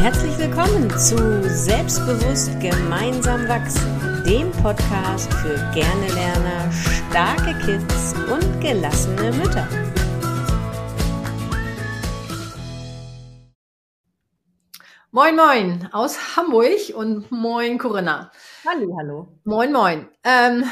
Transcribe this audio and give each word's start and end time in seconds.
Herzlich 0.00 0.38
willkommen 0.38 0.88
zu 0.96 1.42
Selbstbewusst 1.46 2.58
gemeinsam 2.58 3.46
wachsen, 3.46 4.24
dem 4.24 4.50
Podcast 4.50 5.30
für 5.34 5.56
gerne 5.74 6.08
Lerner, 6.14 6.72
starke 6.72 7.52
Kids 7.66 8.14
und 8.32 8.62
gelassene 8.62 9.30
Mütter. 9.32 9.68
Moin, 15.10 15.36
moin 15.36 15.88
aus 15.92 16.34
Hamburg 16.34 16.94
und 16.96 17.30
moin 17.30 17.76
Corinna. 17.76 18.32
Hallo, 18.66 18.96
hallo. 18.98 19.28
Moin, 19.44 19.70
moin. 19.70 20.08
Ähm, 20.24 20.64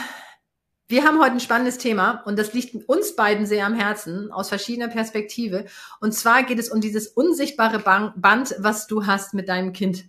wir 0.88 1.04
haben 1.04 1.20
heute 1.20 1.32
ein 1.32 1.40
spannendes 1.40 1.76
Thema 1.76 2.22
und 2.24 2.38
das 2.38 2.54
liegt 2.54 2.88
uns 2.88 3.14
beiden 3.14 3.44
sehr 3.44 3.66
am 3.66 3.74
Herzen 3.74 4.32
aus 4.32 4.48
verschiedener 4.48 4.88
Perspektive. 4.88 5.66
Und 6.00 6.12
zwar 6.12 6.44
geht 6.44 6.58
es 6.58 6.70
um 6.70 6.80
dieses 6.80 7.08
unsichtbare 7.08 7.78
Band, 8.16 8.54
was 8.58 8.86
du 8.86 9.06
hast 9.06 9.34
mit 9.34 9.50
deinem 9.50 9.74
Kind. 9.74 10.06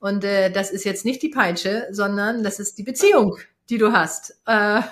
Und 0.00 0.24
äh, 0.24 0.50
das 0.50 0.70
ist 0.70 0.84
jetzt 0.84 1.06
nicht 1.06 1.22
die 1.22 1.30
Peitsche, 1.30 1.88
sondern 1.90 2.42
das 2.42 2.60
ist 2.60 2.76
die 2.76 2.82
Beziehung, 2.82 3.38
die 3.70 3.78
du 3.78 3.92
hast. 3.92 4.38
Äh, 4.46 4.82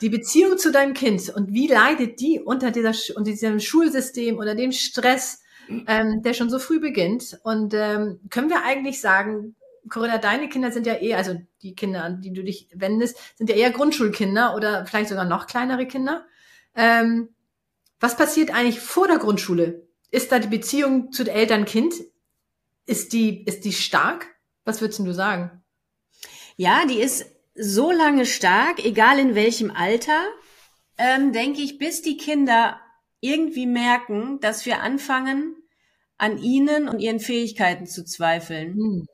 die 0.00 0.08
Beziehung 0.08 0.58
zu 0.58 0.72
deinem 0.72 0.94
Kind 0.94 1.28
und 1.28 1.52
wie 1.52 1.68
leidet 1.68 2.20
die 2.20 2.40
unter, 2.40 2.70
dieser, 2.70 2.92
unter 3.16 3.30
diesem 3.30 3.60
Schulsystem 3.60 4.38
oder 4.38 4.54
dem 4.54 4.72
Stress, 4.72 5.42
ähm, 5.86 6.22
der 6.22 6.34
schon 6.34 6.50
so 6.50 6.58
früh 6.58 6.80
beginnt. 6.80 7.38
Und 7.44 7.74
ähm, 7.74 8.18
können 8.30 8.48
wir 8.48 8.64
eigentlich 8.64 9.00
sagen, 9.00 9.54
Corinna, 9.88 10.18
deine 10.18 10.48
Kinder 10.48 10.70
sind 10.70 10.86
ja 10.86 10.94
eher, 10.94 11.16
also 11.16 11.40
die 11.62 11.74
Kinder, 11.74 12.04
an 12.04 12.20
die 12.20 12.32
du 12.32 12.42
dich 12.42 12.68
wendest, 12.74 13.18
sind 13.36 13.50
ja 13.50 13.56
eher 13.56 13.70
Grundschulkinder 13.70 14.54
oder 14.54 14.86
vielleicht 14.86 15.08
sogar 15.08 15.24
noch 15.24 15.46
kleinere 15.46 15.86
Kinder. 15.86 16.26
Ähm, 16.74 17.30
was 17.98 18.16
passiert 18.16 18.54
eigentlich 18.54 18.80
vor 18.80 19.08
der 19.08 19.18
Grundschule? 19.18 19.86
Ist 20.10 20.32
da 20.32 20.38
die 20.38 20.48
Beziehung 20.48 21.12
zu 21.12 21.24
Eltern-Kind, 21.30 21.94
ist 22.86 23.12
die, 23.12 23.44
ist 23.44 23.64
die 23.64 23.72
stark? 23.72 24.26
Was 24.64 24.80
würdest 24.80 25.00
du 25.00 25.12
sagen? 25.12 25.62
Ja, 26.56 26.84
die 26.86 27.00
ist 27.00 27.26
so 27.54 27.90
lange 27.90 28.26
stark, 28.26 28.84
egal 28.84 29.18
in 29.18 29.34
welchem 29.34 29.70
Alter, 29.70 30.26
ähm, 30.98 31.32
denke 31.32 31.62
ich, 31.62 31.78
bis 31.78 32.02
die 32.02 32.16
Kinder 32.16 32.80
irgendwie 33.20 33.66
merken, 33.66 34.40
dass 34.40 34.66
wir 34.66 34.82
anfangen, 34.82 35.56
an 36.16 36.38
ihnen 36.38 36.88
und 36.88 37.00
ihren 37.00 37.20
Fähigkeiten 37.20 37.86
zu 37.86 38.04
zweifeln. 38.04 38.74
Hm 38.74 39.06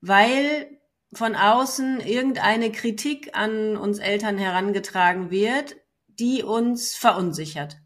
weil 0.00 0.78
von 1.12 1.34
außen 1.34 2.00
irgendeine 2.00 2.72
Kritik 2.72 3.30
an 3.36 3.76
uns 3.76 3.98
Eltern 3.98 4.38
herangetragen 4.38 5.30
wird, 5.30 5.76
die 6.08 6.42
uns 6.42 6.94
verunsichert. 6.94 7.76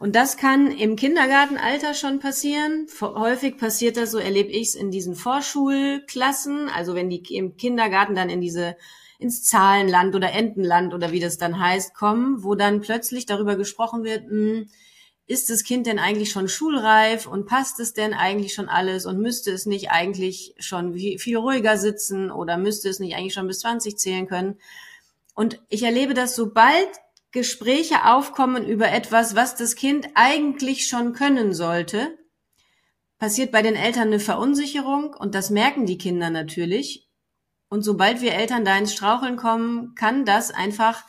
Und 0.00 0.16
das 0.16 0.36
kann 0.36 0.70
im 0.70 0.96
Kindergartenalter 0.96 1.94
schon 1.94 2.18
passieren. 2.18 2.86
Häufig 3.00 3.56
passiert 3.56 3.96
das, 3.96 4.10
so 4.10 4.18
erlebe 4.18 4.50
ich 4.50 4.68
es 4.68 4.74
in 4.74 4.90
diesen 4.90 5.14
Vorschulklassen, 5.14 6.68
also 6.68 6.94
wenn 6.94 7.08
die 7.08 7.22
im 7.34 7.56
Kindergarten 7.56 8.14
dann 8.14 8.28
in 8.28 8.40
diese 8.40 8.76
ins 9.18 9.44
Zahlenland 9.44 10.14
oder 10.14 10.32
Entenland 10.32 10.92
oder 10.92 11.12
wie 11.12 11.20
das 11.20 11.38
dann 11.38 11.58
heißt 11.58 11.94
kommen, 11.94 12.42
wo 12.42 12.54
dann 12.54 12.80
plötzlich 12.80 13.26
darüber 13.26 13.56
gesprochen 13.56 14.04
wird, 14.04 14.24
mh, 14.24 14.30
hm, 14.30 14.68
ist 15.26 15.48
das 15.48 15.64
Kind 15.64 15.86
denn 15.86 15.98
eigentlich 15.98 16.30
schon 16.30 16.48
schulreif 16.48 17.26
und 17.26 17.46
passt 17.46 17.80
es 17.80 17.94
denn 17.94 18.12
eigentlich 18.12 18.52
schon 18.52 18.68
alles 18.68 19.06
und 19.06 19.18
müsste 19.18 19.50
es 19.52 19.64
nicht 19.64 19.90
eigentlich 19.90 20.54
schon 20.58 20.94
viel 20.94 21.36
ruhiger 21.38 21.78
sitzen 21.78 22.30
oder 22.30 22.58
müsste 22.58 22.90
es 22.90 23.00
nicht 23.00 23.16
eigentlich 23.16 23.32
schon 23.32 23.46
bis 23.46 23.60
20 23.60 23.96
zählen 23.96 24.26
können? 24.26 24.58
Und 25.34 25.60
ich 25.68 25.82
erlebe 25.82 26.14
das, 26.14 26.36
sobald 26.36 26.88
Gespräche 27.32 28.04
aufkommen 28.04 28.66
über 28.66 28.90
etwas, 28.92 29.34
was 29.34 29.56
das 29.56 29.76
Kind 29.76 30.08
eigentlich 30.14 30.86
schon 30.86 31.14
können 31.14 31.54
sollte, 31.54 32.16
passiert 33.18 33.50
bei 33.50 33.62
den 33.62 33.74
Eltern 33.74 34.08
eine 34.08 34.20
Verunsicherung 34.20 35.14
und 35.14 35.34
das 35.34 35.50
merken 35.50 35.86
die 35.86 35.98
Kinder 35.98 36.30
natürlich. 36.30 37.08
Und 37.70 37.82
sobald 37.82 38.20
wir 38.20 38.34
Eltern 38.34 38.64
da 38.64 38.76
ins 38.76 38.92
Straucheln 38.92 39.36
kommen, 39.36 39.94
kann 39.94 40.24
das 40.24 40.50
einfach 40.50 41.04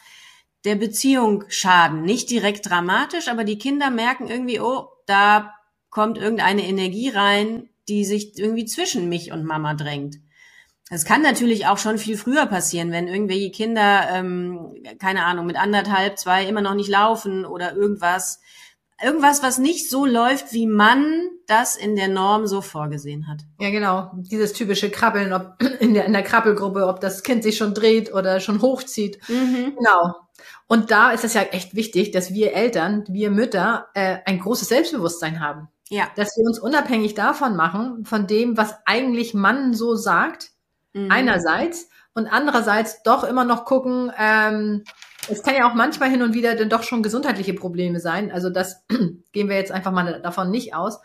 der 0.65 0.75
Beziehung 0.75 1.45
schaden. 1.47 2.01
Nicht 2.01 2.29
direkt 2.29 2.69
dramatisch, 2.69 3.27
aber 3.27 3.43
die 3.43 3.57
Kinder 3.57 3.89
merken 3.89 4.27
irgendwie, 4.27 4.59
oh, 4.59 4.89
da 5.05 5.53
kommt 5.89 6.17
irgendeine 6.17 6.67
Energie 6.67 7.09
rein, 7.09 7.69
die 7.87 8.03
sich 8.03 8.37
irgendwie 8.37 8.65
zwischen 8.65 9.07
mich 9.07 9.31
und 9.31 9.45
Mama 9.45 9.75
drängt. 9.75 10.17
Das 10.89 11.05
kann 11.05 11.21
natürlich 11.21 11.65
auch 11.67 11.77
schon 11.77 11.97
viel 11.97 12.17
früher 12.17 12.45
passieren, 12.45 12.91
wenn 12.91 13.07
irgendwelche 13.07 13.49
Kinder, 13.49 14.07
ähm, 14.11 14.75
keine 14.99 15.25
Ahnung, 15.25 15.45
mit 15.47 15.57
anderthalb, 15.57 16.19
zwei 16.19 16.45
immer 16.45 16.61
noch 16.61 16.75
nicht 16.75 16.89
laufen 16.89 17.45
oder 17.45 17.75
irgendwas. 17.75 18.39
Irgendwas, 19.03 19.43
was 19.43 19.57
nicht 19.57 19.89
so 19.89 20.05
läuft, 20.05 20.53
wie 20.53 20.67
man 20.67 21.29
das 21.47 21.75
in 21.75 21.95
der 21.95 22.07
Norm 22.07 22.47
so 22.47 22.61
vorgesehen 22.61 23.27
hat. 23.27 23.41
Ja, 23.59 23.69
genau. 23.69 24.11
Dieses 24.15 24.53
typische 24.53 24.89
Krabbeln, 24.89 25.33
ob 25.33 25.61
in 25.79 25.93
der, 25.93 26.05
in 26.05 26.13
der 26.13 26.23
Krabbelgruppe, 26.23 26.87
ob 26.87 27.01
das 27.01 27.23
Kind 27.23 27.43
sich 27.43 27.57
schon 27.57 27.73
dreht 27.73 28.13
oder 28.13 28.39
schon 28.39 28.61
hochzieht. 28.61 29.19
Mhm. 29.27 29.75
Genau. 29.75 30.15
Und 30.67 30.91
da 30.91 31.11
ist 31.11 31.23
es 31.23 31.33
ja 31.33 31.41
echt 31.41 31.75
wichtig, 31.75 32.11
dass 32.11 32.33
wir 32.33 32.53
Eltern, 32.53 33.03
wir 33.07 33.31
Mütter, 33.31 33.87
äh, 33.93 34.17
ein 34.25 34.39
großes 34.39 34.67
Selbstbewusstsein 34.67 35.39
haben. 35.39 35.69
Ja. 35.89 36.09
Dass 36.15 36.35
wir 36.35 36.45
uns 36.45 36.59
unabhängig 36.59 37.13
davon 37.13 37.55
machen, 37.55 38.05
von 38.05 38.27
dem, 38.27 38.57
was 38.57 38.75
eigentlich 38.85 39.33
Mann 39.33 39.73
so 39.73 39.95
sagt, 39.95 40.51
mhm. 40.93 41.11
einerseits, 41.11 41.89
und 42.13 42.27
andererseits 42.27 43.03
doch 43.03 43.23
immer 43.23 43.43
noch 43.43 43.65
gucken, 43.65 44.11
ähm, 44.17 44.83
es 45.29 45.43
kann 45.43 45.55
ja 45.55 45.69
auch 45.69 45.73
manchmal 45.73 46.09
hin 46.09 46.21
und 46.21 46.33
wieder 46.33 46.55
dann 46.55 46.69
doch 46.69 46.83
schon 46.83 47.03
gesundheitliche 47.03 47.53
Probleme 47.53 47.99
sein. 47.99 48.31
Also 48.31 48.49
das 48.49 48.83
gehen 49.31 49.49
wir 49.49 49.57
jetzt 49.57 49.71
einfach 49.71 49.91
mal 49.91 50.21
davon 50.21 50.49
nicht 50.49 50.73
aus. 50.73 50.99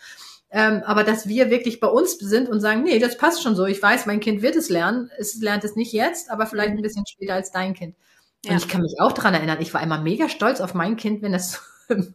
Ähm, 0.53 0.83
aber 0.85 1.05
dass 1.05 1.29
wir 1.29 1.51
wirklich 1.51 1.81
bei 1.81 1.87
uns 1.87 2.19
sind 2.19 2.49
und 2.49 2.61
sagen, 2.61 2.83
nee, 2.83 2.99
das 2.99 3.17
passt 3.17 3.43
schon 3.43 3.55
so. 3.55 3.67
Ich 3.67 3.83
weiß, 3.83 4.07
mein 4.07 4.21
Kind 4.21 4.43
wird 4.43 4.57
es 4.57 4.69
lernen. 4.69 5.11
Es 5.17 5.41
lernt 5.41 5.65
es 5.65 5.77
nicht 5.77 5.93
jetzt, 5.93 6.31
aber 6.31 6.47
vielleicht 6.47 6.73
mhm. 6.73 6.79
ein 6.79 6.83
bisschen 6.83 7.07
später 7.07 7.35
als 7.35 7.51
dein 7.53 7.75
Kind. 7.75 7.97
Und 8.45 8.53
ja. 8.53 8.57
ich 8.57 8.69
kann 8.69 8.83
mich 8.83 8.95
auch 9.01 9.13
daran 9.13 9.35
erinnern, 9.35 9.59
ich 9.61 9.75
war 9.75 9.83
immer 9.83 10.01
mega 10.01 10.29
stolz 10.29 10.61
auf 10.61 10.75
mein 10.75 10.97
Kind, 10.97 11.23
wenn 11.23 11.35
es 11.35 11.61
im, 11.89 12.15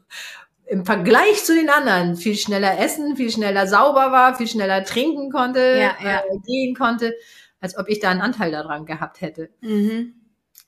im 0.66 0.86
Vergleich 0.86 1.44
zu 1.44 1.54
den 1.54 1.70
anderen 1.70 2.16
viel 2.16 2.36
schneller 2.36 2.80
essen, 2.80 3.16
viel 3.16 3.32
schneller 3.32 3.68
sauber 3.68 4.12
war, 4.12 4.36
viel 4.36 4.48
schneller 4.48 4.84
trinken 4.84 5.32
konnte, 5.32 5.60
ja, 5.60 5.96
ja. 6.04 6.20
Äh, 6.20 6.40
gehen 6.46 6.76
konnte, 6.76 7.14
als 7.60 7.78
ob 7.78 7.88
ich 7.90 8.00
da 8.00 8.10
einen 8.10 8.22
Anteil 8.22 8.52
daran 8.52 8.86
gehabt 8.86 9.22
hätte. 9.22 9.50
Mhm. 9.62 10.16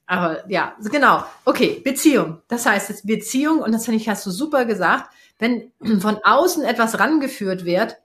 Aber 0.05 0.49
ja, 0.49 0.75
genau. 0.89 1.23
Okay, 1.43 1.81
Beziehung. 1.83 2.41
Das 2.47 2.65
heißt, 2.65 2.89
es 2.89 3.05
Beziehung, 3.05 3.59
und 3.59 3.73
das 3.73 3.85
finde 3.85 3.99
ich, 3.99 4.07
hast 4.07 4.25
du 4.25 4.31
super 4.31 4.65
gesagt, 4.65 5.11
wenn 5.39 5.71
von 5.99 6.19
außen 6.23 6.63
etwas 6.63 6.99
rangeführt 6.99 7.65
wird, 7.65 7.97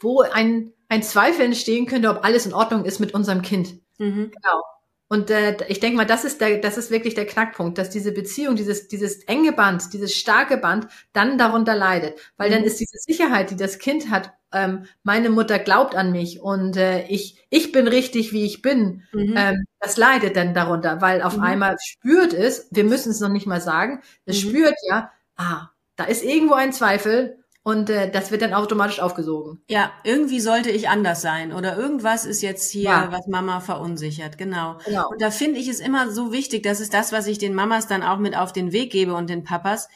wo 0.00 0.20
ein, 0.20 0.72
ein 0.88 1.02
Zweifel 1.02 1.46
entstehen 1.46 1.86
könnte, 1.86 2.10
ob 2.10 2.24
alles 2.24 2.46
in 2.46 2.52
Ordnung 2.52 2.84
ist 2.84 3.00
mit 3.00 3.14
unserem 3.14 3.42
Kind. 3.42 3.80
Mhm. 3.98 4.30
Genau. 4.30 4.62
Und 5.08 5.30
äh, 5.30 5.56
ich 5.68 5.80
denke 5.80 5.96
mal, 5.96 6.06
das 6.06 6.24
ist 6.24 6.40
der, 6.40 6.58
das 6.58 6.78
ist 6.78 6.90
wirklich 6.90 7.14
der 7.14 7.26
Knackpunkt, 7.26 7.76
dass 7.78 7.90
diese 7.90 8.12
Beziehung, 8.12 8.56
dieses, 8.56 8.88
dieses 8.88 9.22
enge 9.24 9.52
Band, 9.52 9.92
dieses 9.92 10.14
starke 10.14 10.56
Band 10.56 10.88
dann 11.12 11.36
darunter 11.36 11.74
leidet. 11.74 12.18
Weil 12.36 12.48
mhm. 12.48 12.54
dann 12.54 12.64
ist 12.64 12.80
diese 12.80 12.98
Sicherheit, 12.98 13.50
die 13.50 13.56
das 13.56 13.78
Kind 13.78 14.10
hat, 14.10 14.32
ähm, 14.52 14.86
meine 15.02 15.30
Mutter 15.30 15.58
glaubt 15.58 15.94
an 15.94 16.12
mich 16.12 16.40
und 16.40 16.76
äh, 16.76 17.06
ich, 17.08 17.44
ich 17.50 17.72
bin 17.72 17.88
richtig, 17.88 18.32
wie 18.32 18.44
ich 18.44 18.62
bin, 18.62 19.02
mhm. 19.12 19.34
ähm, 19.36 19.64
das 19.80 19.96
leidet 19.96 20.36
dann 20.36 20.54
darunter, 20.54 21.00
weil 21.00 21.22
auf 21.22 21.36
mhm. 21.36 21.42
einmal 21.42 21.76
spürt 21.84 22.32
es, 22.32 22.68
wir 22.70 22.84
müssen 22.84 23.10
es 23.10 23.20
noch 23.20 23.28
nicht 23.28 23.46
mal 23.46 23.60
sagen, 23.60 24.00
es 24.24 24.42
mhm. 24.42 24.48
spürt 24.48 24.74
ja, 24.88 25.10
ah, 25.36 25.68
da 25.96 26.04
ist 26.04 26.24
irgendwo 26.24 26.54
ein 26.54 26.72
Zweifel 26.72 27.43
und 27.64 27.88
äh, 27.88 28.10
das 28.10 28.30
wird 28.30 28.42
dann 28.42 28.52
automatisch 28.52 29.00
aufgesogen. 29.00 29.62
Ja, 29.68 29.90
irgendwie 30.04 30.38
sollte 30.38 30.70
ich 30.70 30.90
anders 30.90 31.22
sein 31.22 31.50
oder 31.50 31.76
irgendwas 31.76 32.26
ist 32.26 32.42
jetzt 32.42 32.70
hier, 32.70 32.90
ja. 32.90 33.08
was 33.10 33.26
Mama 33.26 33.60
verunsichert. 33.60 34.36
Genau. 34.36 34.76
genau. 34.84 35.08
Und 35.08 35.22
da 35.22 35.30
finde 35.30 35.58
ich 35.58 35.68
es 35.68 35.80
immer 35.80 36.10
so 36.10 36.30
wichtig, 36.30 36.62
das 36.62 36.80
ist 36.80 36.92
das, 36.92 37.10
was 37.10 37.26
ich 37.26 37.38
den 37.38 37.54
Mamas 37.54 37.86
dann 37.86 38.02
auch 38.02 38.18
mit 38.18 38.36
auf 38.36 38.52
den 38.52 38.72
Weg 38.72 38.92
gebe 38.92 39.14
und 39.14 39.30
den 39.30 39.44
Papas, 39.44 39.88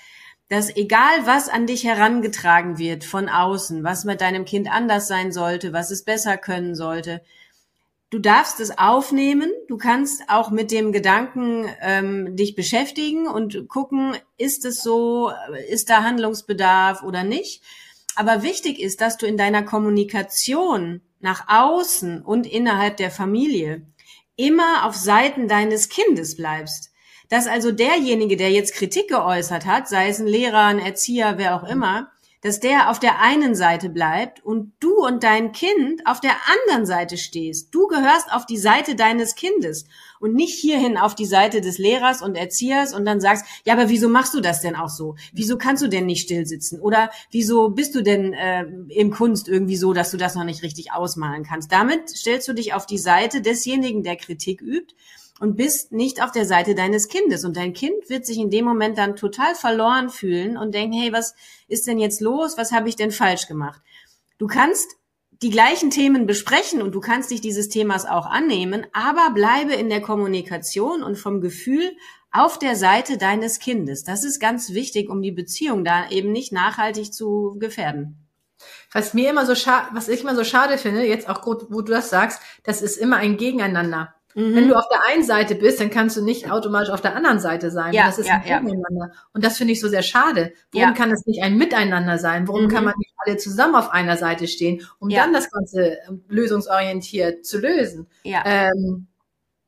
dass 0.49 0.75
egal 0.75 1.27
was 1.27 1.51
an 1.51 1.67
dich 1.67 1.85
herangetragen 1.85 2.79
wird 2.79 3.05
von 3.05 3.29
außen, 3.29 3.85
was 3.85 4.05
mit 4.07 4.23
deinem 4.23 4.47
Kind 4.47 4.73
anders 4.73 5.07
sein 5.07 5.31
sollte, 5.31 5.75
was 5.75 5.91
es 5.91 6.05
besser 6.05 6.39
können 6.39 6.75
sollte, 6.75 7.21
du 8.11 8.19
darfst 8.19 8.61
es 8.61 8.77
aufnehmen. 8.79 9.51
Du 9.69 9.77
kannst 9.77 10.23
auch 10.29 10.51
mit 10.51 10.71
dem 10.71 10.93
Gedanken 10.93 11.69
ähm, 11.81 12.37
dich 12.37 12.55
beschäftigen 12.55 13.27
und 13.27 13.69
gucken, 13.69 14.17
ist 14.37 14.65
es 14.65 14.83
so, 14.83 15.31
ist 15.69 15.91
da 15.91 16.03
Handlungsbedarf 16.03 17.03
oder 17.03 17.25
nicht. 17.25 17.63
Aber 18.17 18.43
wichtig 18.43 18.81
ist, 18.81 19.01
dass 19.01 19.17
du 19.17 19.27
in 19.27 19.37
deiner 19.37 19.63
Kommunikation 19.63 21.03
nach 21.21 21.45
außen 21.49 22.23
und 22.23 22.47
innerhalb 22.47 22.97
der 22.97 23.11
Familie 23.11 23.87
immer 24.37 24.87
auf 24.87 24.95
Seiten 24.95 25.49
deines 25.49 25.89
Kindes 25.89 26.37
bleibst. 26.37 26.93
Dass 27.29 27.47
also 27.47 27.73
derjenige, 27.73 28.37
der 28.37 28.51
jetzt 28.51 28.75
Kritik 28.75 29.09
geäußert 29.09 29.67
hat, 29.67 29.89
sei 29.89 30.09
es 30.09 30.19
ein 30.19 30.27
Lehrer, 30.27 30.65
ein 30.65 30.79
Erzieher, 30.79 31.35
wer 31.37 31.55
auch 31.57 31.69
immer, 31.69 32.11
dass 32.41 32.61
der 32.61 32.91
auf 32.91 33.01
der 33.01 33.21
einen 33.21 33.55
Seite 33.55 33.89
bleibt 33.89 34.45
und 34.45 34.73
du 34.81 35.05
und 35.05 35.25
dein 35.25 35.53
Kind 35.53 36.07
auf 36.07 36.21
der 36.21 36.37
anderen 36.47 36.87
Seite 36.87 37.17
stehst. 37.17 37.75
Du 37.75 37.89
gehörst 37.89 38.33
auf 38.33 38.47
die 38.47 38.59
Seite 38.59 38.95
deines 38.95 39.35
Kindes 39.35 39.87
und 40.21 40.35
nicht 40.35 40.59
hierhin 40.59 40.97
auf 40.97 41.15
die 41.15 41.27
Seite 41.27 41.61
des 41.61 41.79
Lehrers 41.79 42.23
und 42.23 42.37
Erziehers 42.37 42.95
und 42.95 43.05
dann 43.05 43.21
sagst, 43.21 43.45
ja, 43.65 43.75
aber 43.75 43.89
wieso 43.89 44.09
machst 44.09 44.35
du 44.35 44.41
das 44.41 44.61
denn 44.61 44.77
auch 44.77 44.89
so? 44.89 45.17
Wieso 45.33 45.59
kannst 45.59 45.83
du 45.83 45.89
denn 45.89 46.07
nicht 46.07 46.23
still 46.23 46.47
sitzen? 46.47 46.81
Oder 46.81 47.11
wieso 47.31 47.71
bist 47.71 47.95
du 47.95 48.03
denn 48.03 48.33
äh, 48.33 48.65
im 48.89 49.11
Kunst 49.11 49.49
irgendwie 49.49 49.77
so, 49.77 49.93
dass 49.93 50.11
du 50.11 50.17
das 50.17 50.35
noch 50.35 50.45
nicht 50.45 50.63
richtig 50.63 50.93
ausmalen 50.93 51.45
kannst? 51.45 51.73
Damit 51.73 52.09
stellst 52.11 52.47
du 52.49 52.53
dich 52.53 52.75
auf 52.75 52.87
die 52.87 52.99
Seite 52.99 53.41
desjenigen, 53.41 54.03
der 54.03 54.17
Kritik 54.17 54.63
übt 54.63 54.95
und 55.41 55.57
bist 55.57 55.93
nicht 55.93 56.23
auf 56.23 56.33
der 56.33 56.45
Seite 56.45 56.75
deines 56.75 57.09
Kindes. 57.09 57.45
Und 57.45 57.57
dein 57.57 57.73
Kind 57.73 58.09
wird 58.09 58.27
sich 58.27 58.39
in 58.39 58.51
dem 58.51 58.65
Moment 58.65 58.99
dann 58.99 59.17
total 59.17 59.55
verloren 59.55 60.11
fühlen 60.11 60.57
und 60.57 60.75
denken, 60.75 60.99
hey, 60.99 61.13
was 61.13 61.35
ist 61.69 61.87
denn 61.87 61.99
jetzt 61.99 62.21
los? 62.21 62.57
Was 62.57 62.73
habe 62.73 62.89
ich 62.89 62.97
denn 62.97 63.11
falsch 63.11 63.47
gemacht? 63.47 63.81
Du 64.39 64.47
kannst 64.47 64.97
die 65.43 65.51
gleichen 65.51 65.91
Themen 65.91 66.27
besprechen 66.27 66.83
und 66.83 66.95
du 66.95 67.01
kannst 67.01 67.31
dich 67.31 67.41
dieses 67.41 67.69
Themas 67.69 68.07
auch 68.07 68.27
annehmen, 68.27 68.87
aber 68.93 69.31
bleibe 69.31 69.75
in 69.75 69.89
der 69.89 70.01
Kommunikation 70.01 71.03
und 71.03 71.17
vom 71.17 71.41
Gefühl 71.41 71.97
auf 72.33 72.59
der 72.59 72.77
Seite 72.77 73.19
deines 73.19 73.59
Kindes. 73.61 74.05
Das 74.05 74.25
ist 74.25 74.41
ganz 74.41 74.73
wichtig, 74.73 75.09
um 75.09 75.23
die 75.23 75.33
Beziehung 75.33 75.85
da 75.85 76.11
eben 76.11 76.33
nicht 76.33 76.53
nachhaltig 76.53 77.13
zu 77.13 77.57
gefährden. 77.59 78.29
Was 78.93 79.15
mir 79.15 79.31
immer 79.31 79.47
so 79.47 79.55
schade, 79.55 79.89
was 79.93 80.09
ich 80.09 80.23
immer 80.23 80.35
so 80.35 80.45
schade 80.45 80.79
finde, 80.79 81.05
jetzt 81.05 81.29
auch 81.29 81.43
gut, 81.43 81.67
wo 81.71 81.83
du 81.83 81.93
das 81.93 82.11
sagst, 82.11 82.41
das 82.65 82.83
ist 82.83 82.97
immer 82.97 83.17
ein 83.17 83.37
Gegeneinander. 83.37 84.15
Mhm. 84.35 84.55
Wenn 84.55 84.69
du 84.69 84.75
auf 84.77 84.89
der 84.89 85.01
einen 85.09 85.25
Seite 85.25 85.55
bist, 85.55 85.81
dann 85.81 85.91
kannst 85.91 86.17
du 86.17 86.23
nicht 86.23 86.51
automatisch 86.51 86.91
auf 86.91 87.01
der 87.01 87.17
anderen 87.17 87.41
Seite 87.41 87.71
sein. 87.71 87.93
Ja, 87.93 88.07
das 88.07 88.19
ist 88.19 88.29
ja, 88.29 88.35
ein 88.35 88.43
Gegeneinander. 88.43 89.11
Ja. 89.13 89.21
Und 89.33 89.45
das 89.45 89.57
finde 89.59 89.73
ich 89.73 89.81
so 89.81 89.89
sehr 89.89 90.03
schade. 90.03 90.53
Warum 90.73 90.89
Ja. 90.89 90.95
kann 90.95 91.11
es 91.11 91.27
nicht 91.27 91.43
ein 91.43 91.57
Miteinander 91.57 92.19
sein? 92.19 92.47
Warum 92.47 92.65
Mhm. 92.65 92.69
kann 92.69 92.85
man 92.85 92.95
nicht 92.99 93.13
alle 93.25 93.37
zusammen 93.39 93.75
auf 93.75 93.91
einer 93.91 94.17
Seite 94.17 94.47
stehen, 94.47 94.87
um 94.99 95.09
dann 95.09 95.33
das 95.33 95.51
Ganze 95.51 95.99
ähm, 96.09 96.25
lösungsorientiert 96.29 97.45
zu 97.47 97.59
lösen? 97.59 98.07
Ja. 98.23 98.43
Ähm, 98.45 99.07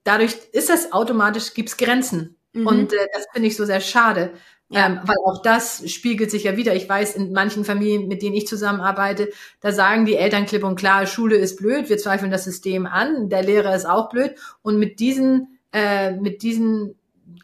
dadurch 0.04 0.36
ist 0.52 0.68
das 0.68 0.92
automatisch, 0.92 1.54
gibt's 1.54 1.76
Grenzen. 1.76 2.36
Mhm. 2.52 2.66
Und 2.66 2.92
äh, 2.92 3.06
das 3.14 3.26
finde 3.32 3.48
ich 3.48 3.56
so 3.56 3.64
sehr 3.64 3.80
schade. 3.80 4.32
Ja. 4.72 4.86
Ähm, 4.86 5.00
weil 5.04 5.16
auch 5.24 5.42
das 5.42 5.82
spiegelt 5.90 6.30
sich 6.30 6.44
ja 6.44 6.56
wieder. 6.56 6.74
Ich 6.76 6.88
weiß, 6.88 7.16
in 7.16 7.32
manchen 7.32 7.64
Familien, 7.64 8.06
mit 8.06 8.22
denen 8.22 8.36
ich 8.36 8.46
zusammenarbeite, 8.46 9.30
da 9.60 9.72
sagen 9.72 10.06
die 10.06 10.14
Eltern 10.16 10.46
klipp 10.46 10.62
und 10.62 10.76
klar, 10.76 11.06
Schule 11.06 11.36
ist 11.36 11.56
blöd, 11.56 11.88
wir 11.88 11.98
zweifeln 11.98 12.30
das 12.30 12.44
System 12.44 12.86
an, 12.86 13.28
der 13.28 13.42
Lehrer 13.42 13.74
ist 13.74 13.84
auch 13.86 14.08
blöd. 14.10 14.36
Und 14.62 14.78
mit 14.78 15.00
diesen, 15.00 15.58
äh, 15.72 16.12
mit 16.12 16.42
diesen 16.42 16.94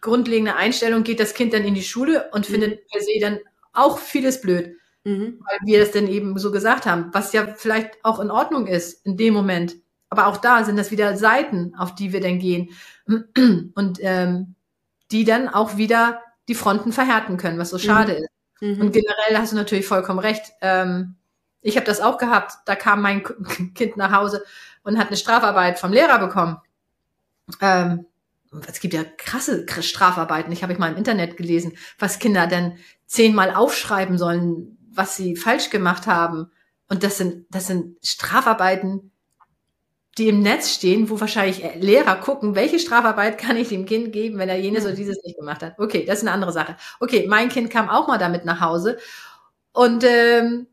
grundlegenden 0.00 0.55
Einstellungen 0.55 1.02
geht 1.05 1.19
das 1.19 1.34
Kind 1.34 1.52
dann 1.52 1.64
in 1.64 1.75
die 1.75 1.82
Schule 1.82 2.28
und 2.32 2.49
Mhm. 2.49 2.52
findet 2.52 2.88
per 2.88 3.00
se 3.00 3.19
dann 3.20 3.38
auch 3.73 3.99
vieles 3.99 4.40
blöd, 4.40 4.76
Mhm. 5.05 5.40
weil 5.40 5.58
wir 5.64 5.81
das 5.81 5.90
dann 5.90 6.06
eben 6.06 6.38
so 6.38 6.52
gesagt 6.52 6.87
haben, 6.87 7.11
was 7.12 7.32
ja 7.32 7.46
vielleicht 7.56 8.05
auch 8.05 8.20
in 8.20 8.31
Ordnung 8.31 8.69
ist 8.69 9.05
in 9.05 9.17
dem 9.17 9.34
Moment. 9.34 9.75
Aber 10.11 10.28
auch 10.28 10.37
da 10.37 10.62
sind 10.62 10.76
das 10.78 10.93
wieder 10.93 11.17
Seiten, 11.17 11.75
auf 11.76 11.94
die 11.96 12.12
wir 12.12 12.20
dann 12.20 12.38
gehen 12.38 12.70
und 13.75 13.99
ähm, 14.00 14.55
die 15.11 15.25
dann 15.25 15.49
auch 15.49 15.76
wieder 15.76 16.20
die 16.49 16.55
Fronten 16.55 16.93
verhärten 16.93 17.37
können, 17.37 17.59
was 17.59 17.71
so 17.71 17.79
schade 17.79 18.13
ist. 18.13 18.31
Mhm. 18.61 18.81
Und 18.81 18.93
generell 18.93 19.39
hast 19.39 19.53
du 19.53 19.57
natürlich 19.57 19.87
vollkommen 19.87 20.19
recht. 20.19 20.53
Ähm, 20.61 21.17
ich 21.61 21.77
habe 21.77 21.87
das 21.87 22.01
auch 22.01 22.19
gehabt. 22.19 22.55
Da 22.65 22.77
kam 22.77 23.03
mein 23.03 23.23
Kind 23.75 23.97
nach 23.97 24.13
Hause 24.13 24.45
und 24.83 24.99
hat 24.99 25.09
eine 25.09 25.17
Strafarbeit 25.17 25.79
vom 25.79 25.93
Lehrer 25.93 26.19
bekommen. 26.19 26.59
Ähm, 27.61 28.07
es 28.69 28.81
gibt 28.81 28.95
ja 28.95 29.05
krasse 29.05 29.67
krasse 29.67 29.83
Strafarbeiten. 29.89 30.53
Ich 30.53 30.63
habe 30.63 30.73
ich 30.73 30.79
mal 30.79 30.91
im 30.91 30.97
Internet 30.97 31.37
gelesen, 31.37 31.77
was 31.99 32.19
Kinder 32.19 32.47
denn 32.47 32.79
zehnmal 33.07 33.55
aufschreiben 33.55 34.19
sollen, 34.19 34.79
was 34.93 35.17
sie 35.17 35.37
falsch 35.37 35.71
gemacht 35.71 36.07
haben. 36.07 36.51
Und 36.89 37.03
das 37.03 37.19
sind 37.19 37.47
das 37.51 37.67
sind 37.67 37.99
Strafarbeiten, 38.05 39.11
die 40.19 40.29
im 40.29 40.41
Netz 40.41 40.71
stehen, 40.73 41.11
wo 41.11 41.21
wahrscheinlich 41.21 41.63
Lehrer 41.81 42.17
gucken, 42.17 42.55
welche 42.55 42.79
Strafarbeit 42.79 43.37
kann 43.39 43.57
ich 43.57 43.69
dem 43.69 43.85
Kind 43.85 44.13
geben, 44.13 44.39
wenn 44.39 44.49
er 44.49 44.59
jenes 44.59 44.85
oder 44.85 44.95
dieses 44.95 45.23
nicht 45.25 45.37
gemacht 45.39 45.63
hat. 45.63 45.79
Okay, 45.79 46.05
das 46.07 46.19
ist 46.19 46.23
eine 46.23 46.33
andere 46.33 46.53
Sache. 46.53 46.77
Okay, 47.01 47.27
mein 47.29 47.49
Kind 47.51 47.71
kam 47.71 47.89
auch 47.91 48.09
mal 48.09 48.19
damit 48.19 48.45
nach 48.47 48.61
Hause 48.61 48.97
und 49.73 50.05
ähm, 50.05 50.67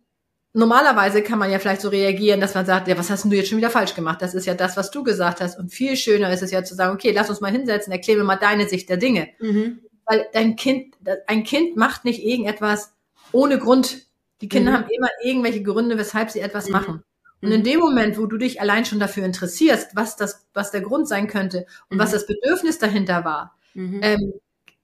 normalerweise 0.54 1.24
kann 1.24 1.40
man 1.40 1.52
ja 1.52 1.60
vielleicht 1.60 1.82
so 1.82 1.90
reagieren, 1.90 2.40
dass 2.40 2.54
man 2.56 2.66
sagt, 2.66 2.88
ja, 2.88 2.98
was 2.98 3.10
hast 3.10 3.24
denn 3.24 3.32
du 3.32 3.38
jetzt 3.38 3.50
schon 3.50 3.58
wieder 3.58 3.70
falsch 3.70 3.96
gemacht? 3.96 4.22
Das 4.22 4.34
ist 4.34 4.46
ja 4.46 4.54
das, 4.54 4.78
was 4.78 4.92
du 4.92 5.04
gesagt 5.04 5.42
hast. 5.42 5.58
Und 5.60 5.74
viel 5.74 5.98
schöner 5.98 6.32
ist 6.32 6.44
es 6.44 6.52
ja 6.52 6.64
zu 6.64 6.76
sagen, 6.76 6.94
okay, 6.94 7.12
lass 7.12 7.30
uns 7.30 7.42
mal 7.42 7.52
hinsetzen, 7.52 7.92
erklär 7.92 8.18
mir 8.18 8.24
mal 8.24 8.36
deine 8.38 8.70
Sicht 8.70 8.88
der 8.90 8.98
Dinge. 8.98 9.30
Mhm. 9.40 9.80
Weil 10.06 10.28
dein 10.34 10.56
Kind, 10.56 10.96
ein 11.28 11.44
Kind 11.44 11.76
macht 11.76 12.06
nicht 12.06 12.24
irgendetwas 12.24 12.94
ohne 13.32 13.58
Grund. 13.58 14.06
Die 14.42 14.48
Kinder 14.50 14.72
Mhm. 14.72 14.76
haben 14.76 14.90
immer 14.90 15.10
irgendwelche 15.24 15.64
Gründe, 15.64 15.98
weshalb 15.98 16.30
sie 16.30 16.40
etwas 16.40 16.68
Mhm. 16.68 16.72
machen. 16.72 17.04
Und 17.44 17.50
Mhm. 17.50 17.56
in 17.56 17.64
dem 17.64 17.80
Moment, 17.80 18.18
wo 18.18 18.26
du 18.26 18.38
dich 18.38 18.62
allein 18.62 18.86
schon 18.86 19.00
dafür 19.00 19.26
interessierst, 19.26 19.96
was 19.96 20.16
das, 20.16 20.46
was 20.54 20.72
der 20.72 20.82
Grund 20.82 21.08
sein 21.08 21.28
könnte 21.28 21.66
und 21.90 21.98
Mhm. 21.98 22.02
was 22.02 22.12
das 22.12 22.26
Bedürfnis 22.26 22.80
dahinter 22.80 23.26
war, 23.26 23.56
Mhm. 23.74 24.00
ähm, 24.02 24.34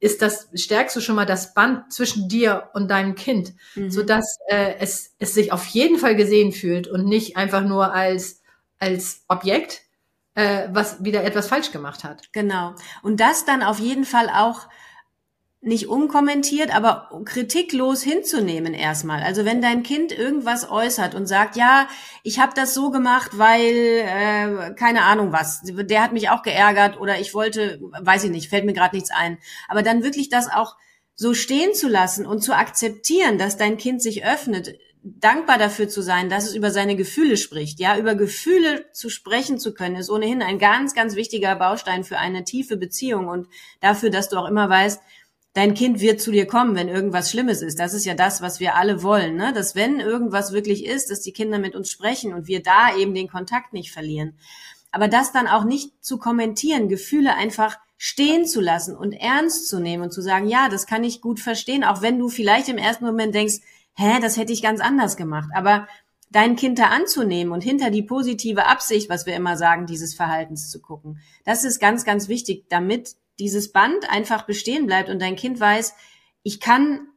ist 0.02 0.22
das, 0.22 0.50
stärkst 0.54 0.96
du 0.96 1.02
schon 1.02 1.16
mal 1.16 1.26
das 1.26 1.54
Band 1.54 1.92
zwischen 1.92 2.30
dir 2.30 2.70
und 2.74 2.90
deinem 2.90 3.16
Kind, 3.16 3.54
Mhm. 3.76 3.90
so 3.92 4.04
dass 4.04 4.38
äh, 4.50 4.76
es, 4.80 5.16
es 5.20 5.34
sich 5.34 5.52
auf 5.52 5.66
jeden 5.68 5.98
Fall 5.98 6.16
gesehen 6.16 6.52
fühlt 6.52 6.88
und 6.88 7.06
nicht 7.06 7.38
einfach 7.38 7.64
nur 7.64 7.94
als, 7.94 8.42
als 8.78 9.24
Objekt, 9.28 9.82
äh, 10.36 10.68
was 10.72 11.04
wieder 11.04 11.24
etwas 11.24 11.48
falsch 11.48 11.72
gemacht 11.72 12.04
hat. 12.04 12.32
Genau. 12.34 12.76
Und 13.04 13.20
das 13.20 13.46
dann 13.46 13.64
auf 13.64 13.80
jeden 13.80 14.06
Fall 14.06 14.30
auch 14.30 14.68
nicht 15.62 15.88
unkommentiert, 15.90 16.74
aber 16.74 17.10
kritiklos 17.26 18.02
hinzunehmen 18.02 18.74
erstmal. 18.74 19.22
Also 19.22 19.44
wenn 19.44 19.62
dein 19.62 19.84
Kind 19.84 20.18
irgendwas 20.18 20.70
äußert 20.70 21.16
und 21.16 21.28
sagt, 21.28 21.58
ja, 21.58 21.90
ich 22.24 22.40
habe 22.40 22.54
das 22.56 22.74
so 22.74 22.92
gemacht, 22.92 23.32
weil 23.38 23.74
äh, 23.76 24.74
keine 24.76 25.04
Ahnung 25.04 25.34
was, 25.34 25.62
der 25.64 26.02
hat 26.02 26.14
mich 26.14 26.30
auch 26.30 26.44
geärgert 26.44 26.98
oder 27.00 27.20
ich 27.20 27.34
wollte, 27.34 27.82
weiß 28.00 28.24
ich 28.24 28.32
nicht, 28.32 28.50
fällt 28.50 28.66
mir 28.66 28.74
gerade 28.74 28.96
nichts 28.96 29.12
ein. 29.12 29.38
Aber 29.68 29.84
dann 29.84 30.02
wirklich 30.02 30.30
das 30.30 30.50
auch 30.50 30.78
so 31.16 31.34
stehen 31.34 31.74
zu 31.74 31.90
lassen 31.90 32.26
und 32.26 32.42
zu 32.42 32.56
akzeptieren, 32.56 33.38
dass 33.38 33.58
dein 33.58 33.78
Kind 33.78 34.02
sich 34.02 34.24
öffnet, 34.24 34.80
dankbar 35.04 35.58
dafür 35.58 35.88
zu 35.88 36.02
sein, 36.02 36.30
dass 36.30 36.46
es 36.46 36.56
über 36.56 36.72
seine 36.72 36.96
Gefühle 36.96 37.38
spricht. 37.38 37.80
Ja, 37.80 37.98
über 37.98 38.16
Gefühle 38.16 38.86
zu 38.94 39.10
sprechen 39.10 39.60
zu 39.60 39.74
können, 39.74 39.96
ist 39.96 40.10
ohnehin 40.10 40.42
ein 40.42 40.60
ganz, 40.60 40.94
ganz 40.94 41.16
wichtiger 41.16 41.56
Baustein 41.56 42.04
für 42.04 42.18
eine 42.18 42.44
tiefe 42.44 42.78
Beziehung 42.78 43.28
und 43.28 43.48
dafür, 43.82 44.10
dass 44.10 44.30
du 44.30 44.38
auch 44.38 44.48
immer 44.48 44.70
weißt, 44.70 45.02
dein 45.54 45.74
Kind 45.74 46.00
wird 46.00 46.22
zu 46.22 46.32
dir 46.32 46.46
kommen, 46.46 46.76
wenn 46.76 46.88
irgendwas 46.88 47.32
Schlimmes 47.32 47.62
ist. 47.62 47.80
Das 47.80 47.94
ist 47.94 48.06
ja 48.06 48.14
das, 48.14 48.42
was 48.42 48.60
wir 48.60 48.76
alle 48.76 49.04
wollen, 49.04 49.36
ne? 49.36 49.52
dass 49.54 49.76
wenn 49.76 50.00
irgendwas 50.00 50.52
wirklich 50.52 50.86
ist, 50.86 51.10
dass 51.10 51.22
die 51.22 51.34
Kinder 51.34 51.60
mit 51.60 51.76
uns 51.76 51.90
sprechen 51.90 52.34
und 52.34 52.48
wir 52.48 52.62
da 52.62 52.96
eben 52.96 53.14
den 53.14 53.28
Kontakt 53.28 53.74
nicht 53.74 53.92
verlieren. 53.92 54.38
Aber 54.92 55.08
das 55.08 55.32
dann 55.32 55.48
auch 55.48 55.64
nicht 55.64 56.04
zu 56.04 56.18
kommentieren, 56.18 56.90
Gefühle 56.90 57.36
einfach 57.36 57.78
stehen 57.98 58.46
zu 58.46 58.62
lassen 58.62 58.96
und 58.96 59.12
ernst 59.12 59.68
zu 59.68 59.80
nehmen 59.80 60.04
und 60.04 60.14
zu 60.14 60.22
sagen, 60.22 60.48
ja, 60.48 60.70
das 60.70 60.88
kann 60.88 61.04
ich 61.04 61.22
gut 61.22 61.40
verstehen, 61.40 61.84
auch 61.84 62.02
wenn 62.02 62.18
du 62.18 62.30
vielleicht 62.30 62.70
im 62.70 62.78
ersten 62.78 63.06
Moment 63.06 63.36
denkst, 63.36 63.58
hä, 63.96 64.20
das 64.22 64.38
hätte 64.38 64.54
ich 64.54 64.62
ganz 64.62 64.80
anders 64.80 65.18
gemacht. 65.18 65.50
Aber 65.54 65.88
dein 66.32 66.56
Kind 66.56 66.80
da 66.80 66.86
anzunehmen 66.86 67.52
und 67.52 67.62
hinter 67.62 67.90
die 67.90 68.04
positive 68.04 68.68
Absicht, 68.68 69.10
was 69.10 69.26
wir 69.26 69.36
immer 69.36 69.58
sagen, 69.58 69.86
dieses 69.86 70.14
Verhaltens 70.14 70.70
zu 70.70 70.80
gucken. 70.80 71.20
Das 71.44 71.66
ist 71.66 71.80
ganz, 71.80 72.06
ganz 72.06 72.30
wichtig, 72.30 72.66
damit 72.70 73.16
dieses 73.40 73.72
Band 73.72 74.10
einfach 74.10 74.44
bestehen 74.44 74.86
bleibt 74.86 75.10
und 75.10 75.22
dein 75.22 75.36
Kind 75.36 75.60
weiß, 75.60 75.94
ich 76.44 76.60
kann 76.60 77.08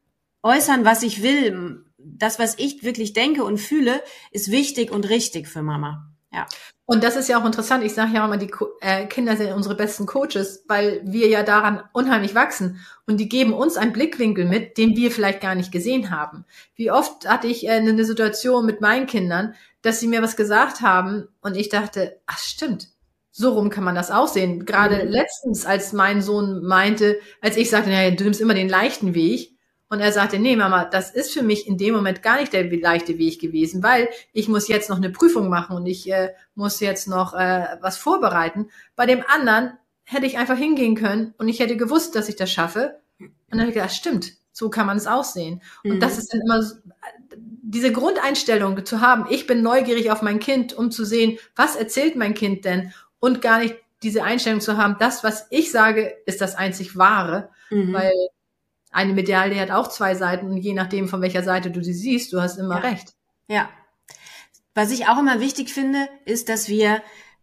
äußern, 0.42 0.84
was 0.84 1.02
ich 1.02 1.22
will. 1.22 1.84
Das, 1.98 2.38
was 2.38 2.58
ich 2.58 2.82
wirklich 2.82 3.12
denke 3.12 3.44
und 3.44 3.58
fühle, 3.58 4.02
ist 4.30 4.50
wichtig 4.50 4.90
und 4.90 5.08
richtig 5.08 5.48
für 5.48 5.62
Mama. 5.62 6.08
Ja. 6.32 6.46
Und 6.84 7.04
das 7.04 7.16
ist 7.16 7.28
ja 7.28 7.40
auch 7.40 7.44
interessant. 7.44 7.84
Ich 7.84 7.94
sage 7.94 8.14
ja 8.14 8.24
immer, 8.24 8.36
die 8.36 8.50
äh, 8.80 9.06
Kinder 9.06 9.36
sind 9.36 9.52
unsere 9.52 9.76
besten 9.76 10.04
Coaches, 10.04 10.64
weil 10.66 11.00
wir 11.04 11.28
ja 11.28 11.42
daran 11.42 11.82
unheimlich 11.92 12.34
wachsen. 12.34 12.80
Und 13.06 13.18
die 13.18 13.28
geben 13.28 13.52
uns 13.52 13.76
einen 13.76 13.92
Blickwinkel 13.92 14.46
mit, 14.46 14.76
den 14.78 14.96
wir 14.96 15.10
vielleicht 15.10 15.40
gar 15.40 15.54
nicht 15.54 15.70
gesehen 15.70 16.10
haben. 16.10 16.44
Wie 16.74 16.90
oft 16.90 17.28
hatte 17.28 17.46
ich 17.46 17.66
äh, 17.66 17.70
eine 17.70 18.04
Situation 18.04 18.66
mit 18.66 18.80
meinen 18.80 19.06
Kindern, 19.06 19.54
dass 19.82 20.00
sie 20.00 20.08
mir 20.08 20.22
was 20.22 20.36
gesagt 20.36 20.80
haben 20.80 21.28
und 21.40 21.56
ich 21.56 21.68
dachte, 21.68 22.20
ach 22.26 22.38
stimmt, 22.38 22.88
so 23.32 23.52
rum 23.54 23.70
kann 23.70 23.82
man 23.84 23.94
das 23.94 24.10
auch 24.10 24.28
sehen. 24.28 24.64
Gerade 24.66 25.04
Mhm. 25.04 25.10
letztens, 25.10 25.66
als 25.66 25.92
mein 25.92 26.22
Sohn 26.22 26.62
meinte, 26.62 27.18
als 27.40 27.56
ich 27.56 27.70
sagte, 27.70 27.90
naja, 27.90 28.10
du 28.14 28.24
nimmst 28.24 28.40
immer 28.40 28.54
den 28.54 28.68
leichten 28.68 29.14
Weg. 29.14 29.50
Und 29.88 30.00
er 30.00 30.12
sagte, 30.12 30.38
nee, 30.38 30.56
Mama, 30.56 30.86
das 30.86 31.10
ist 31.10 31.32
für 31.34 31.42
mich 31.42 31.66
in 31.66 31.76
dem 31.76 31.94
Moment 31.94 32.22
gar 32.22 32.40
nicht 32.40 32.52
der 32.54 32.64
leichte 32.70 33.18
Weg 33.18 33.40
gewesen, 33.40 33.82
weil 33.82 34.08
ich 34.32 34.48
muss 34.48 34.68
jetzt 34.68 34.88
noch 34.88 34.96
eine 34.96 35.10
Prüfung 35.10 35.50
machen 35.50 35.76
und 35.76 35.84
ich 35.86 36.10
äh, 36.10 36.30
muss 36.54 36.80
jetzt 36.80 37.08
noch 37.08 37.34
äh, 37.34 37.66
was 37.82 37.98
vorbereiten. 37.98 38.70
Bei 38.96 39.04
dem 39.04 39.22
anderen 39.28 39.72
hätte 40.04 40.24
ich 40.26 40.38
einfach 40.38 40.56
hingehen 40.56 40.94
können 40.94 41.34
und 41.36 41.48
ich 41.48 41.60
hätte 41.60 41.76
gewusst, 41.76 42.14
dass 42.16 42.30
ich 42.30 42.36
das 42.36 42.50
schaffe. 42.50 43.00
Und 43.18 43.30
dann 43.50 43.60
habe 43.60 43.68
ich 43.70 43.74
gedacht, 43.74 43.92
stimmt, 43.94 44.32
so 44.50 44.70
kann 44.70 44.86
man 44.86 44.96
es 44.96 45.06
auch 45.06 45.24
sehen. 45.24 45.60
Und 45.84 45.96
Mhm. 45.96 46.00
das 46.00 46.16
ist 46.16 46.32
dann 46.32 46.40
immer 46.40 46.62
so, 46.62 46.76
diese 47.36 47.92
Grundeinstellung 47.92 48.84
zu 48.86 49.00
haben, 49.00 49.26
ich 49.30 49.46
bin 49.46 49.62
neugierig 49.62 50.10
auf 50.10 50.22
mein 50.22 50.38
Kind, 50.40 50.72
um 50.72 50.90
zu 50.90 51.04
sehen, 51.04 51.38
was 51.56 51.76
erzählt 51.76 52.16
mein 52.16 52.34
Kind 52.34 52.64
denn 52.64 52.92
und 53.22 53.40
gar 53.40 53.60
nicht 53.60 53.76
diese 54.02 54.24
Einstellung 54.24 54.60
zu 54.60 54.76
haben, 54.76 54.96
das, 54.98 55.22
was 55.22 55.46
ich 55.50 55.70
sage, 55.70 56.12
ist 56.26 56.40
das 56.40 56.56
einzig 56.56 56.96
wahre, 56.96 57.50
Mhm. 57.70 57.92
weil 57.92 58.12
eine 58.90 59.12
Medaille 59.14 59.58
hat 59.60 59.70
auch 59.70 59.86
zwei 59.88 60.16
Seiten 60.16 60.48
und 60.48 60.56
je 60.56 60.74
nachdem, 60.74 61.08
von 61.08 61.22
welcher 61.22 61.44
Seite 61.44 61.70
du 61.70 61.82
sie 61.84 61.94
siehst, 61.94 62.32
du 62.32 62.42
hast 62.42 62.58
immer 62.58 62.82
ja. 62.82 62.90
recht. 62.90 63.14
Ja. 63.46 63.70
Was 64.74 64.90
ich 64.90 65.06
auch 65.06 65.18
immer 65.18 65.38
wichtig 65.40 65.72
finde, 65.72 66.08
ist, 66.24 66.48
dass 66.48 66.68
wir 66.68 67.00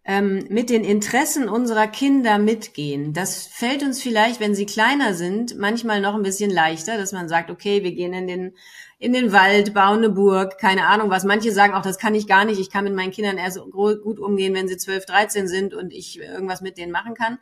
ähm, 0.09 0.43
mit 0.49 0.71
den 0.71 0.83
Interessen 0.83 1.47
unserer 1.47 1.85
Kinder 1.85 2.39
mitgehen. 2.39 3.13
Das 3.13 3.45
fällt 3.45 3.83
uns 3.83 4.01
vielleicht, 4.01 4.39
wenn 4.39 4.55
sie 4.55 4.65
kleiner 4.65 5.13
sind, 5.13 5.55
manchmal 5.59 6.01
noch 6.01 6.15
ein 6.15 6.23
bisschen 6.23 6.49
leichter, 6.49 6.97
dass 6.97 7.11
man 7.11 7.29
sagt, 7.29 7.51
okay, 7.51 7.83
wir 7.83 7.91
gehen 7.91 8.13
in 8.13 8.27
den 8.27 8.53
in 9.01 9.13
den 9.13 9.31
Wald, 9.31 9.73
bauen 9.73 9.99
eine 9.99 10.09
Burg, 10.09 10.57
keine 10.57 10.87
Ahnung 10.87 11.09
was. 11.09 11.23
Manche 11.23 11.53
sagen 11.53 11.73
auch, 11.73 11.83
das 11.83 11.99
kann 11.99 12.15
ich 12.15 12.27
gar 12.27 12.43
nicht. 12.43 12.59
Ich 12.59 12.69
kann 12.69 12.83
mit 12.83 12.93
meinen 12.93 13.11
Kindern 13.11 13.37
erst 13.37 13.59
gut 13.71 14.19
umgehen, 14.19 14.53
wenn 14.53 14.67
sie 14.67 14.75
12, 14.75 15.05
13 15.05 15.47
sind 15.47 15.73
und 15.73 15.93
ich 15.93 16.19
irgendwas 16.19 16.59
mit 16.59 16.77
denen 16.77 16.91
machen 16.91 17.13
kann. 17.13 17.37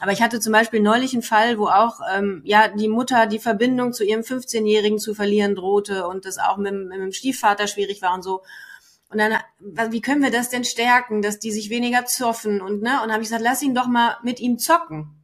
Aber 0.00 0.12
ich 0.12 0.20
hatte 0.20 0.38
zum 0.38 0.52
Beispiel 0.52 0.80
neulich 0.80 1.14
einen 1.14 1.22
Fall, 1.22 1.58
wo 1.58 1.68
auch 1.68 2.00
ähm, 2.14 2.42
ja 2.44 2.68
die 2.68 2.88
Mutter 2.88 3.26
die 3.26 3.38
Verbindung 3.38 3.94
zu 3.94 4.04
ihrem 4.04 4.20
15-Jährigen 4.20 4.98
zu 4.98 5.14
verlieren 5.14 5.54
drohte 5.54 6.06
und 6.06 6.26
das 6.26 6.38
auch 6.38 6.58
mit, 6.58 6.74
mit 6.74 6.98
dem 6.98 7.12
Stiefvater 7.12 7.68
schwierig 7.68 8.02
war 8.02 8.12
und 8.12 8.22
so. 8.22 8.42
Und 9.10 9.18
dann, 9.18 9.38
wie 9.90 10.00
können 10.02 10.22
wir 10.22 10.30
das 10.30 10.50
denn 10.50 10.64
stärken, 10.64 11.22
dass 11.22 11.38
die 11.38 11.50
sich 11.50 11.70
weniger 11.70 12.04
zoffen 12.04 12.60
und 12.60 12.82
ne? 12.82 13.02
Und 13.02 13.10
habe 13.10 13.22
ich 13.22 13.28
gesagt, 13.28 13.42
lass 13.42 13.62
ihn 13.62 13.74
doch 13.74 13.86
mal 13.86 14.18
mit 14.22 14.38
ihm 14.38 14.58
zocken. 14.58 15.18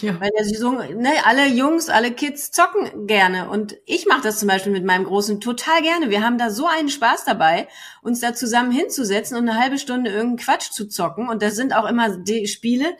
Ja. 0.00 0.20
Weil 0.20 0.30
der 0.36 0.44
so, 0.44 0.72
ne, 0.72 1.10
alle 1.24 1.46
Jungs, 1.48 1.88
alle 1.88 2.12
Kids 2.12 2.50
zocken 2.50 3.06
gerne. 3.06 3.48
Und 3.48 3.76
ich 3.86 4.06
mache 4.06 4.22
das 4.22 4.38
zum 4.38 4.48
Beispiel 4.48 4.72
mit 4.72 4.84
meinem 4.84 5.04
Großen 5.04 5.40
total 5.40 5.82
gerne. 5.82 6.10
Wir 6.10 6.22
haben 6.22 6.38
da 6.38 6.50
so 6.50 6.66
einen 6.66 6.90
Spaß 6.90 7.24
dabei, 7.24 7.68
uns 8.02 8.20
da 8.20 8.34
zusammen 8.34 8.70
hinzusetzen 8.70 9.36
und 9.36 9.48
eine 9.48 9.58
halbe 9.58 9.78
Stunde 9.78 10.10
irgendeinen 10.10 10.44
Quatsch 10.44 10.70
zu 10.72 10.88
zocken. 10.88 11.28
Und 11.28 11.42
das 11.42 11.56
sind 11.56 11.72
auch 11.72 11.88
immer 11.88 12.18
die 12.18 12.46
Spiele, 12.46 12.96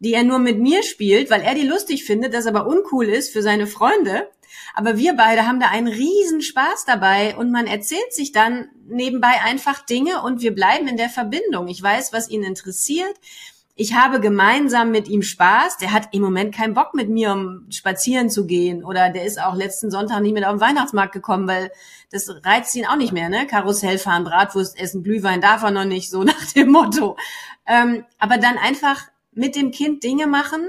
die 0.00 0.14
er 0.14 0.24
nur 0.24 0.40
mit 0.40 0.58
mir 0.58 0.82
spielt, 0.82 1.30
weil 1.30 1.42
er 1.42 1.54
die 1.54 1.66
lustig 1.66 2.04
findet, 2.04 2.34
das 2.34 2.46
aber 2.46 2.66
uncool 2.66 3.08
ist 3.08 3.32
für 3.32 3.42
seine 3.42 3.68
Freunde. 3.68 4.28
Aber 4.74 4.96
wir 4.96 5.14
beide 5.14 5.46
haben 5.46 5.60
da 5.60 5.68
einen 5.68 5.88
riesen 5.88 6.42
Spaß 6.42 6.84
dabei 6.86 7.36
und 7.36 7.50
man 7.50 7.66
erzählt 7.66 8.12
sich 8.12 8.32
dann 8.32 8.68
nebenbei 8.86 9.40
einfach 9.44 9.84
Dinge 9.84 10.22
und 10.22 10.40
wir 10.40 10.54
bleiben 10.54 10.88
in 10.88 10.96
der 10.96 11.08
Verbindung. 11.08 11.68
Ich 11.68 11.82
weiß, 11.82 12.12
was 12.12 12.28
ihn 12.28 12.42
interessiert. 12.42 13.14
Ich 13.74 13.94
habe 13.94 14.20
gemeinsam 14.20 14.90
mit 14.90 15.08
ihm 15.08 15.22
Spaß. 15.22 15.78
Der 15.78 15.92
hat 15.92 16.08
im 16.12 16.22
Moment 16.22 16.54
keinen 16.54 16.74
Bock 16.74 16.92
mit 16.94 17.08
mir, 17.08 17.32
um 17.32 17.66
spazieren 17.70 18.28
zu 18.28 18.46
gehen. 18.46 18.84
Oder 18.84 19.08
der 19.08 19.24
ist 19.24 19.40
auch 19.40 19.54
letzten 19.54 19.90
Sonntag 19.90 20.20
nicht 20.20 20.34
mit 20.34 20.44
auf 20.44 20.52
den 20.52 20.60
Weihnachtsmarkt 20.60 21.12
gekommen, 21.12 21.48
weil 21.48 21.72
das 22.10 22.28
reizt 22.44 22.76
ihn 22.76 22.86
auch 22.86 22.96
nicht 22.96 23.12
mehr, 23.12 23.30
ne? 23.30 23.46
Karussell 23.46 23.98
fahren, 23.98 24.24
Bratwurst 24.24 24.78
essen, 24.78 25.02
Glühwein 25.02 25.40
darf 25.40 25.62
er 25.62 25.70
noch 25.70 25.86
nicht, 25.86 26.10
so 26.10 26.22
nach 26.24 26.52
dem 26.54 26.70
Motto. 26.70 27.16
Ähm, 27.66 28.04
aber 28.18 28.36
dann 28.36 28.58
einfach 28.58 29.04
mit 29.32 29.56
dem 29.56 29.70
Kind 29.70 30.04
Dinge 30.04 30.26
machen, 30.26 30.68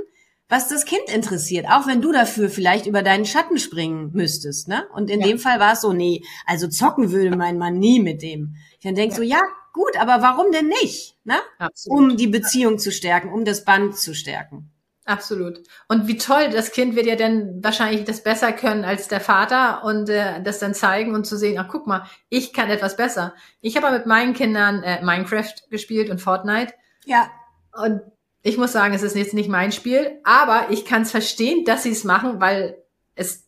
was 0.54 0.68
das 0.68 0.86
Kind 0.86 1.10
interessiert, 1.12 1.66
auch 1.68 1.88
wenn 1.88 2.00
du 2.00 2.12
dafür 2.12 2.48
vielleicht 2.48 2.86
über 2.86 3.02
deinen 3.02 3.26
Schatten 3.26 3.58
springen 3.58 4.12
müsstest, 4.14 4.68
ne? 4.68 4.86
Und 4.94 5.10
in 5.10 5.20
ja. 5.20 5.26
dem 5.26 5.40
Fall 5.40 5.60
war 5.60 5.74
es 5.74 5.82
so, 5.82 5.94
nee, 5.94 6.24
also 6.46 6.68
zocken 6.68 7.12
würde 7.12 7.36
mein 7.36 7.58
Mann 7.58 7.80
nie 7.80 8.00
mit 8.00 8.22
dem. 8.22 8.56
Ich 8.78 8.84
dann 8.84 8.94
denk 8.94 9.14
ja. 9.14 9.18
so, 9.18 9.24
ja, 9.24 9.42
gut, 9.74 10.00
aber 10.00 10.22
warum 10.22 10.52
denn 10.52 10.68
nicht, 10.68 11.18
ne? 11.24 11.38
Absolut. 11.58 12.00
Um 12.00 12.18
die 12.18 12.28
Beziehung 12.28 12.78
zu 12.78 12.92
stärken, 12.92 13.34
um 13.34 13.46
das 13.46 13.66
Band 13.66 13.98
zu 13.98 14.14
stärken. 14.14 14.70
Absolut. 15.06 15.60
Und 15.88 16.08
wie 16.08 16.18
toll, 16.18 16.52
das 16.52 16.72
Kind 16.72 16.96
wird 16.96 17.08
ja 17.08 17.16
dann 17.16 17.64
wahrscheinlich 17.64 18.04
das 18.04 18.22
besser 18.22 18.54
können 18.54 18.86
als 18.86 19.08
der 19.08 19.22
Vater 19.22 19.84
und 19.84 20.08
äh, 20.08 20.40
das 20.44 20.60
dann 20.60 20.76
zeigen 20.76 21.16
und 21.16 21.26
zu 21.26 21.36
sehen, 21.36 21.58
ach 21.58 21.68
guck 21.68 21.88
mal, 21.88 22.08
ich 22.30 22.54
kann 22.54 22.70
etwas 22.70 22.96
besser. 22.96 23.34
Ich 23.60 23.76
habe 23.76 23.92
mit 23.92 24.06
meinen 24.06 24.36
Kindern 24.36 24.84
äh, 24.84 25.04
Minecraft 25.04 25.56
gespielt 25.72 26.12
und 26.12 26.22
Fortnite. 26.22 26.74
Ja. 27.06 27.32
Und 27.74 28.02
ich 28.44 28.58
muss 28.58 28.74
sagen, 28.74 28.94
es 28.94 29.04
ist 29.04 29.16
jetzt 29.16 29.34
nicht 29.34 29.50
mein 29.50 29.72
Spiel, 29.72 30.20
aber 30.26 30.68
ich 30.70 30.86
kann 30.86 31.04
es 31.04 31.12
verstehen, 31.12 31.64
dass 31.66 31.84
sie 31.84 31.92
es 31.92 32.04
machen, 32.04 32.42
weil 32.42 32.78
es, 33.16 33.48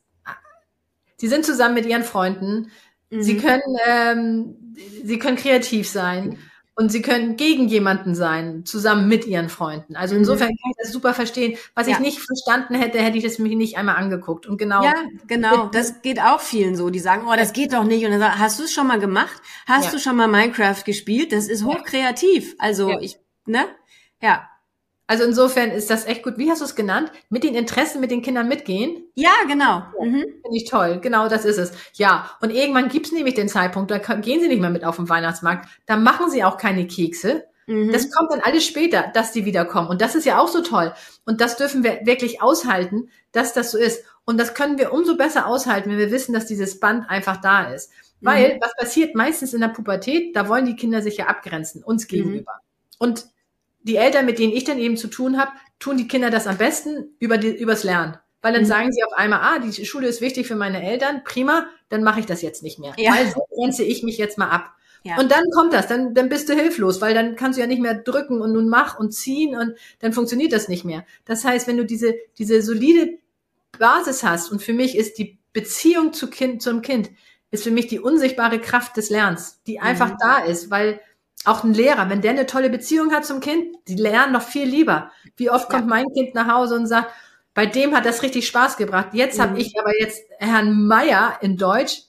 sie 1.17 1.27
sind 1.27 1.45
zusammen 1.45 1.75
mit 1.75 1.85
ihren 1.85 2.03
Freunden, 2.03 2.71
mhm. 3.09 3.21
sie 3.21 3.37
können, 3.37 3.77
ähm, 3.85 4.75
sie 5.03 5.19
können 5.19 5.35
kreativ 5.35 5.89
sein 5.89 6.39
und 6.75 6.93
sie 6.93 7.01
können 7.01 7.35
gegen 7.35 7.67
jemanden 7.67 8.15
sein, 8.15 8.65
zusammen 8.65 9.09
mit 9.09 9.25
ihren 9.27 9.49
Freunden. 9.49 9.97
Also 9.97 10.13
mhm. 10.13 10.21
insofern 10.21 10.47
kann 10.47 10.71
ich 10.71 10.77
das 10.81 10.93
super 10.93 11.13
verstehen. 11.13 11.57
Was 11.73 11.87
ja. 11.87 11.93
ich 11.93 11.99
nicht 11.99 12.19
verstanden 12.19 12.75
hätte, 12.75 12.99
hätte 12.99 13.17
ich 13.17 13.23
das 13.23 13.37
mir 13.37 13.53
nicht 13.55 13.77
einmal 13.77 13.97
angeguckt. 13.97 14.45
Und 14.45 14.57
genau. 14.57 14.81
Ja, 14.81 14.93
genau. 15.27 15.67
Das 15.67 16.01
geht 16.01 16.21
auch 16.21 16.39
vielen 16.39 16.75
so. 16.77 16.89
Die 16.89 16.99
sagen, 16.99 17.27
oh, 17.29 17.35
das 17.35 17.51
geht 17.51 17.73
doch 17.73 17.83
nicht. 17.83 18.05
Und 18.05 18.11
dann 18.11 18.19
sagen, 18.19 18.39
hast 18.39 18.59
du 18.59 18.63
es 18.63 18.73
schon 18.73 18.87
mal 18.87 18.99
gemacht? 18.99 19.41
Hast 19.65 19.85
ja. 19.85 19.91
du 19.91 19.99
schon 19.99 20.15
mal 20.15 20.27
Minecraft 20.27 20.83
gespielt? 20.85 21.31
Das 21.31 21.47
ist 21.47 21.63
hochkreativ. 21.63 22.55
Also 22.59 22.89
ja. 22.89 22.99
ich, 22.99 23.19
ne? 23.45 23.67
Ja. 24.21 24.49
Also 25.07 25.23
insofern 25.23 25.69
ist 25.69 25.89
das 25.89 26.05
echt 26.05 26.23
gut. 26.23 26.37
Wie 26.37 26.49
hast 26.49 26.61
du 26.61 26.65
es 26.65 26.75
genannt? 26.75 27.11
Mit 27.29 27.43
den 27.43 27.53
Interessen 27.53 28.01
mit 28.01 28.09
den 28.09 28.23
Kindern 28.23 28.47
mitgehen? 28.47 29.03
Ja, 29.13 29.33
genau. 29.47 29.83
Mhm. 30.01 30.21
Finde 30.21 30.57
ich 30.57 30.69
toll. 30.69 30.99
Genau 30.99 31.29
das 31.29 31.45
ist 31.45 31.57
es. 31.57 31.71
Ja, 31.93 32.31
und 32.41 32.49
irgendwann 32.49 32.89
gibt's 32.89 33.11
nämlich 33.11 33.35
den 33.35 33.49
Zeitpunkt, 33.49 33.91
da 33.91 33.97
gehen 33.97 34.41
sie 34.41 34.47
nicht 34.47 34.61
mehr 34.61 34.71
mit 34.71 34.83
auf 34.83 34.95
den 34.95 35.07
Weihnachtsmarkt. 35.07 35.69
Da 35.85 35.95
machen 35.97 36.31
sie 36.31 36.43
auch 36.43 36.57
keine 36.57 36.87
Kekse. 36.87 37.43
Mhm. 37.67 37.91
Das 37.91 38.11
kommt 38.11 38.31
dann 38.31 38.41
alles 38.41 38.65
später, 38.65 39.11
dass 39.13 39.31
die 39.31 39.45
wiederkommen. 39.45 39.89
Und 39.89 40.01
das 40.01 40.15
ist 40.15 40.25
ja 40.25 40.39
auch 40.39 40.47
so 40.47 40.61
toll. 40.61 40.93
Und 41.25 41.39
das 41.39 41.57
dürfen 41.57 41.83
wir 41.83 42.01
wirklich 42.03 42.41
aushalten, 42.41 43.09
dass 43.31 43.53
das 43.53 43.71
so 43.71 43.77
ist. 43.77 44.03
Und 44.25 44.39
das 44.39 44.55
können 44.55 44.79
wir 44.79 44.91
umso 44.91 45.17
besser 45.17 45.45
aushalten, 45.45 45.91
wenn 45.91 45.99
wir 45.99 46.11
wissen, 46.11 46.33
dass 46.33 46.47
dieses 46.47 46.79
Band 46.79 47.09
einfach 47.09 47.37
da 47.37 47.65
ist. 47.65 47.91
Weil, 48.21 48.55
mhm. 48.55 48.61
was 48.61 48.75
passiert 48.75 49.13
meistens 49.13 49.53
in 49.53 49.61
der 49.61 49.67
Pubertät? 49.67 50.35
Da 50.35 50.49
wollen 50.49 50.65
die 50.65 50.75
Kinder 50.75 51.01
sich 51.01 51.17
ja 51.17 51.27
abgrenzen, 51.27 51.83
uns 51.83 52.05
mhm. 52.05 52.07
gegenüber. 52.07 52.53
Und 52.97 53.27
die 53.85 53.97
Eltern, 53.97 54.25
mit 54.25 54.39
denen 54.39 54.53
ich 54.53 54.63
dann 54.63 54.79
eben 54.79 54.97
zu 54.97 55.07
tun 55.07 55.37
habe, 55.37 55.51
tun 55.79 55.97
die 55.97 56.07
Kinder 56.07 56.29
das 56.29 56.47
am 56.47 56.57
besten 56.57 57.15
über 57.19 57.37
die, 57.37 57.55
übers 57.55 57.83
Lernen. 57.83 58.17
Weil 58.41 58.53
dann 58.53 58.63
mhm. 58.63 58.67
sagen 58.67 58.91
sie 58.91 59.03
auf 59.03 59.13
einmal, 59.13 59.39
ah, 59.41 59.59
die 59.59 59.85
Schule 59.85 60.07
ist 60.07 60.21
wichtig 60.21 60.47
für 60.47 60.55
meine 60.55 60.83
Eltern, 60.83 61.23
prima, 61.23 61.67
dann 61.89 62.03
mache 62.03 62.19
ich 62.19 62.25
das 62.25 62.41
jetzt 62.41 62.63
nicht 62.63 62.79
mehr. 62.79 62.93
Ja. 62.97 63.13
Weil 63.13 63.27
so 63.27 63.45
grenze 63.55 63.83
ich 63.83 64.03
mich 64.03 64.17
jetzt 64.17 64.37
mal 64.37 64.49
ab. 64.49 64.71
Ja. 65.03 65.19
Und 65.19 65.31
dann 65.31 65.43
kommt 65.53 65.71
das, 65.71 65.87
dann, 65.87 66.15
dann 66.15 66.29
bist 66.29 66.49
du 66.49 66.53
hilflos, 66.53 66.99
weil 66.99 67.13
dann 67.13 67.35
kannst 67.35 67.57
du 67.57 67.61
ja 67.61 67.67
nicht 67.67 67.81
mehr 67.81 67.93
drücken 67.93 68.41
und 68.41 68.53
nun 68.53 68.69
mach 68.69 68.97
und 68.99 69.11
ziehen 69.11 69.55
und 69.55 69.75
dann 69.99 70.13
funktioniert 70.13 70.51
das 70.51 70.67
nicht 70.67 70.83
mehr. 70.83 71.05
Das 71.25 71.45
heißt, 71.45 71.67
wenn 71.67 71.77
du 71.77 71.85
diese, 71.85 72.15
diese 72.39 72.63
solide 72.63 73.19
Basis 73.77 74.23
hast 74.23 74.51
und 74.51 74.63
für 74.63 74.73
mich 74.73 74.97
ist 74.97 75.19
die 75.19 75.37
Beziehung 75.53 76.11
zu 76.11 76.27
kind, 76.27 76.63
zum 76.63 76.81
Kind, 76.81 77.11
ist 77.51 77.63
für 77.63 77.71
mich 77.71 77.85
die 77.85 77.99
unsichtbare 77.99 78.59
Kraft 78.59 78.97
des 78.97 79.11
Lernens, 79.11 79.61
die 79.67 79.79
einfach 79.79 80.13
mhm. 80.13 80.17
da 80.19 80.37
ist, 80.39 80.71
weil 80.71 80.99
auch 81.47 81.63
ein 81.63 81.73
Lehrer, 81.73 82.09
wenn 82.09 82.21
der 82.21 82.31
eine 82.31 82.45
tolle 82.45 82.69
Beziehung 82.69 83.11
hat 83.11 83.25
zum 83.25 83.39
Kind, 83.39 83.75
die 83.87 83.95
lernen 83.95 84.33
noch 84.33 84.41
viel 84.41 84.67
lieber. 84.67 85.11
Wie 85.37 85.49
oft 85.49 85.69
kommt 85.69 85.83
ja. 85.83 85.89
mein 85.89 86.05
Kind 86.13 86.35
nach 86.35 86.47
Hause 86.47 86.75
und 86.75 86.87
sagt, 86.87 87.11
bei 87.53 87.65
dem 87.65 87.95
hat 87.95 88.05
das 88.05 88.21
richtig 88.21 88.47
Spaß 88.47 88.77
gebracht. 88.77 89.09
Jetzt 89.13 89.37
mhm. 89.37 89.43
habe 89.43 89.59
ich 89.59 89.79
aber 89.79 89.97
jetzt 89.99 90.21
Herrn 90.39 90.85
Meier 90.87 91.37
in 91.41 91.57
Deutsch, 91.57 92.03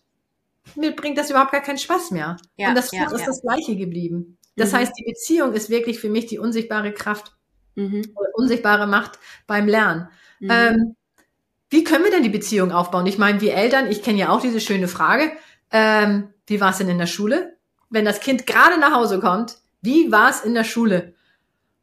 mir 0.75 0.95
bringt 0.95 1.17
das 1.17 1.31
überhaupt 1.31 1.53
gar 1.53 1.61
keinen 1.61 1.79
Spaß 1.79 2.11
mehr. 2.11 2.37
Ja, 2.57 2.71
und 2.71 2.75
das 2.75 2.91
ja, 2.91 3.11
ist 3.11 3.27
das 3.27 3.43
Gleiche 3.43 3.77
geblieben. 3.77 4.37
Das 4.57 4.73
mhm. 4.73 4.79
heißt, 4.79 4.93
die 4.99 5.05
Beziehung 5.05 5.53
ist 5.53 5.71
wirklich 5.71 6.01
für 6.01 6.09
mich 6.09 6.27
die 6.27 6.39
unsichtbare 6.39 6.93
Kraft, 6.93 7.37
mhm. 7.77 8.03
unsichtbare 8.35 8.87
Macht 8.87 9.19
beim 9.47 9.69
Lernen. 9.69 10.09
Mhm. 10.41 10.51
Ähm, 10.51 10.97
wie 11.71 11.85
können 11.85 12.05
wir 12.05 12.11
denn 12.11 12.23
die 12.23 12.29
Beziehung 12.29 12.73
aufbauen? 12.73 13.07
Ich 13.07 13.19
meine, 13.19 13.41
wir 13.41 13.55
Eltern, 13.55 13.91
ich 13.91 14.03
kenne 14.03 14.19
ja 14.19 14.31
auch 14.31 14.41
diese 14.41 14.61
schöne 14.61 14.89
Frage, 14.89 15.33
ähm, 15.71 16.33
wie 16.47 16.61
war 16.61 16.71
es 16.71 16.79
denn 16.79 16.89
in 16.89 16.99
der 16.99 17.07
Schule? 17.07 17.56
Wenn 17.91 18.05
das 18.05 18.21
Kind 18.21 18.47
gerade 18.47 18.79
nach 18.79 18.93
Hause 18.93 19.21
kommt, 19.21 19.59
wie 19.83 20.11
war 20.11 20.31
es 20.31 20.41
in 20.41 20.55
der 20.55 20.65
Schule? 20.65 21.15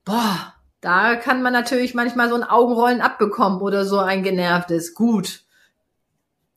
Boah, 0.05 0.53
da 0.81 1.15
kann 1.15 1.41
man 1.41 1.53
natürlich 1.53 1.93
manchmal 1.93 2.29
so 2.29 2.35
ein 2.35 2.43
Augenrollen 2.43 3.01
abbekommen 3.01 3.61
oder 3.61 3.85
so 3.85 3.99
ein 3.99 4.23
genervtes. 4.23 4.93
Gut. 4.93 5.43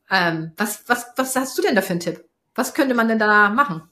Ähm, 0.09 0.51
was, 0.57 0.83
was, 0.87 1.07
was 1.15 1.35
hast 1.35 1.57
du 1.57 1.61
denn 1.61 1.75
da 1.75 1.81
für 1.81 1.91
einen 1.91 1.99
Tipp? 1.99 2.25
Was 2.55 2.73
könnte 2.73 2.95
man 2.95 3.07
denn 3.07 3.19
da 3.19 3.49
machen? 3.49 3.83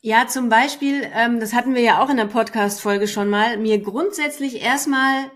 Ja, 0.00 0.26
zum 0.26 0.48
Beispiel, 0.48 1.06
ähm, 1.14 1.38
das 1.38 1.52
hatten 1.52 1.76
wir 1.76 1.82
ja 1.82 2.02
auch 2.02 2.10
in 2.10 2.16
der 2.16 2.24
Podcast-Folge 2.24 3.06
schon 3.06 3.28
mal, 3.28 3.56
mir 3.56 3.80
grundsätzlich 3.80 4.60
erstmal 4.60 5.30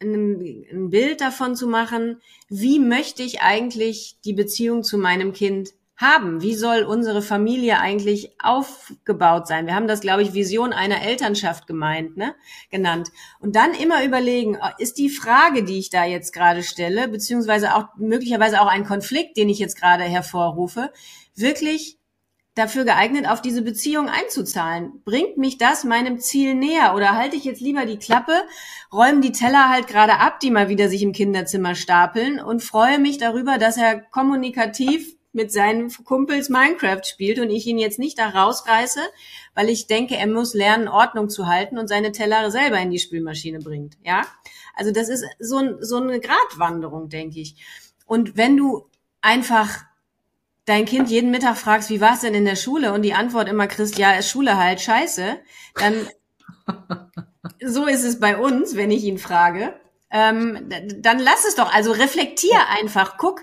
ein, 0.00 0.66
ein 0.72 0.90
Bild 0.90 1.20
davon 1.20 1.54
zu 1.54 1.68
machen, 1.68 2.20
wie 2.48 2.80
möchte 2.80 3.22
ich 3.22 3.42
eigentlich 3.42 4.18
die 4.24 4.32
Beziehung 4.32 4.82
zu 4.82 4.98
meinem 4.98 5.32
Kind 5.32 5.74
haben. 6.02 6.42
Wie 6.42 6.54
soll 6.54 6.82
unsere 6.82 7.22
Familie 7.22 7.78
eigentlich 7.78 8.32
aufgebaut 8.42 9.46
sein? 9.46 9.66
Wir 9.66 9.74
haben 9.74 9.88
das, 9.88 10.00
glaube 10.00 10.22
ich, 10.22 10.34
Vision 10.34 10.74
einer 10.74 11.00
Elternschaft 11.02 11.66
gemeint, 11.66 12.18
ne? 12.18 12.34
genannt. 12.70 13.10
Und 13.40 13.56
dann 13.56 13.72
immer 13.72 14.04
überlegen, 14.04 14.58
ist 14.76 14.98
die 14.98 15.08
Frage, 15.08 15.64
die 15.64 15.78
ich 15.78 15.88
da 15.88 16.04
jetzt 16.04 16.34
gerade 16.34 16.62
stelle, 16.62 17.08
beziehungsweise 17.08 17.74
auch 17.74 17.86
möglicherweise 17.96 18.60
auch 18.60 18.66
ein 18.66 18.84
Konflikt, 18.84 19.38
den 19.38 19.48
ich 19.48 19.58
jetzt 19.58 19.80
gerade 19.80 20.04
hervorrufe, 20.04 20.92
wirklich 21.34 21.96
dafür 22.54 22.84
geeignet, 22.84 23.26
auf 23.26 23.40
diese 23.40 23.62
Beziehung 23.62 24.10
einzuzahlen? 24.10 25.00
Bringt 25.04 25.38
mich 25.38 25.56
das 25.56 25.84
meinem 25.84 26.18
Ziel 26.18 26.54
näher 26.54 26.94
oder 26.94 27.14
halte 27.14 27.36
ich 27.36 27.44
jetzt 27.44 27.60
lieber 27.60 27.86
die 27.86 27.96
Klappe, 27.96 28.42
räume 28.92 29.20
die 29.20 29.32
Teller 29.32 29.70
halt 29.70 29.86
gerade 29.86 30.18
ab, 30.18 30.40
die 30.40 30.50
mal 30.50 30.68
wieder 30.68 30.88
sich 30.88 31.02
im 31.02 31.12
Kinderzimmer 31.12 31.74
stapeln 31.74 32.40
und 32.40 32.62
freue 32.62 32.98
mich 32.98 33.18
darüber, 33.18 33.56
dass 33.56 33.78
er 33.78 34.00
kommunikativ 34.00 35.16
mit 35.32 35.50
seinen 35.50 35.90
Kumpels 36.04 36.48
Minecraft 36.48 37.02
spielt 37.04 37.38
und 37.38 37.50
ich 37.50 37.66
ihn 37.66 37.78
jetzt 37.78 37.98
nicht 37.98 38.18
da 38.18 38.28
rausreiße, 38.28 39.00
weil 39.54 39.68
ich 39.68 39.86
denke, 39.86 40.16
er 40.16 40.26
muss 40.26 40.54
lernen, 40.54 40.88
Ordnung 40.88 41.28
zu 41.28 41.46
halten 41.46 41.78
und 41.78 41.88
seine 41.88 42.12
Teller 42.12 42.50
selber 42.50 42.78
in 42.78 42.90
die 42.90 42.98
Spülmaschine 42.98 43.58
bringt. 43.58 43.96
Ja, 44.04 44.22
also 44.74 44.92
das 44.92 45.08
ist 45.08 45.24
so, 45.38 45.60
so 45.80 45.96
eine 45.96 46.20
Gratwanderung, 46.20 47.08
denke 47.08 47.40
ich. 47.40 47.56
und 48.06 48.36
wenn 48.36 48.56
du 48.56 48.88
einfach 49.22 49.84
dein 50.64 50.84
Kind 50.84 51.10
jeden 51.10 51.30
Mittag 51.30 51.56
fragst, 51.56 51.90
wie 51.90 52.00
war 52.00 52.14
es 52.14 52.20
denn 52.20 52.34
in 52.34 52.44
der 52.44 52.56
Schule 52.56 52.92
und 52.92 53.02
die 53.02 53.14
Antwort 53.14 53.48
immer 53.48 53.66
kriegst, 53.66 53.98
ja, 53.98 54.12
ist 54.12 54.30
Schule 54.30 54.56
halt 54.56 54.80
scheiße, 54.80 55.38
dann 55.74 56.08
so 57.64 57.86
ist 57.86 58.04
es 58.04 58.20
bei 58.20 58.36
uns, 58.36 58.76
wenn 58.76 58.90
ich 58.90 59.04
ihn 59.04 59.18
frage. 59.18 59.74
Ähm, 60.10 60.68
dann 60.98 61.18
lass 61.18 61.46
es 61.46 61.54
doch. 61.54 61.72
Also 61.72 61.92
reflektier 61.92 62.58
einfach. 62.68 63.16
Guck, 63.16 63.40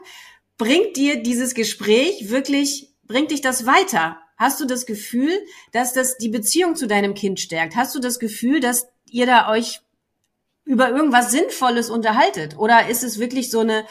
bringt 0.59 0.95
dir 0.97 1.23
dieses 1.23 1.55
Gespräch 1.55 2.29
wirklich, 2.29 2.93
bringt 3.07 3.31
dich 3.31 3.41
das 3.41 3.65
weiter? 3.65 4.19
Hast 4.37 4.61
du 4.61 4.65
das 4.65 4.85
Gefühl, 4.85 5.31
dass 5.71 5.93
das 5.93 6.17
die 6.17 6.29
Beziehung 6.29 6.75
zu 6.75 6.85
deinem 6.85 7.15
Kind 7.15 7.39
stärkt? 7.39 7.75
Hast 7.75 7.95
du 7.95 7.99
das 7.99 8.19
Gefühl, 8.19 8.59
dass 8.59 8.87
ihr 9.09 9.25
da 9.25 9.49
euch 9.49 9.81
über 10.65 10.91
irgendwas 10.91 11.31
Sinnvolles 11.31 11.89
unterhaltet? 11.89 12.57
Oder 12.57 12.87
ist 12.87 13.03
es 13.03 13.19
wirklich 13.19 13.49
so 13.49 13.61
eine, 13.61 13.85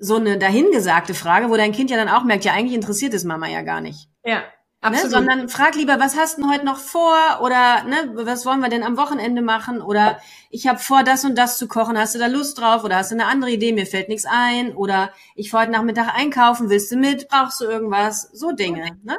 so 0.00 0.16
eine 0.16 0.36
dahingesagte 0.36 1.14
Frage, 1.14 1.48
wo 1.48 1.56
dein 1.56 1.72
Kind 1.72 1.90
ja 1.90 1.96
dann 1.96 2.08
auch 2.08 2.24
merkt, 2.24 2.44
ja, 2.44 2.52
eigentlich 2.52 2.74
interessiert 2.74 3.14
es 3.14 3.22
Mama 3.22 3.48
ja 3.48 3.62
gar 3.62 3.80
nicht. 3.80 4.08
Ja. 4.24 4.42
Ne? 4.90 5.08
Sondern 5.08 5.48
frag 5.48 5.76
lieber, 5.76 6.00
was 6.00 6.16
hast 6.16 6.38
du 6.38 6.42
denn 6.42 6.50
heute 6.50 6.64
noch 6.64 6.78
vor? 6.78 7.16
Oder 7.40 7.84
ne, 7.84 8.10
was 8.14 8.44
wollen 8.44 8.60
wir 8.60 8.68
denn 8.68 8.82
am 8.82 8.96
Wochenende 8.96 9.40
machen? 9.40 9.80
Oder 9.80 10.18
ich 10.50 10.66
habe 10.66 10.80
vor, 10.80 11.04
das 11.04 11.24
und 11.24 11.38
das 11.38 11.56
zu 11.56 11.68
kochen. 11.68 11.96
Hast 11.96 12.16
du 12.16 12.18
da 12.18 12.26
Lust 12.26 12.58
drauf? 12.60 12.82
Oder 12.82 12.96
hast 12.96 13.12
du 13.12 13.14
eine 13.14 13.26
andere 13.26 13.52
Idee? 13.52 13.72
Mir 13.72 13.86
fällt 13.86 14.08
nichts 14.08 14.26
ein. 14.28 14.74
Oder 14.74 15.12
ich 15.36 15.50
fahre 15.50 15.64
heute 15.64 15.72
Nachmittag 15.72 16.12
einkaufen. 16.14 16.68
Willst 16.68 16.90
du 16.90 16.96
mit? 16.96 17.28
Brauchst 17.28 17.60
du 17.60 17.64
irgendwas? 17.64 18.28
So 18.32 18.50
Dinge. 18.50 18.98
Ne? 19.04 19.18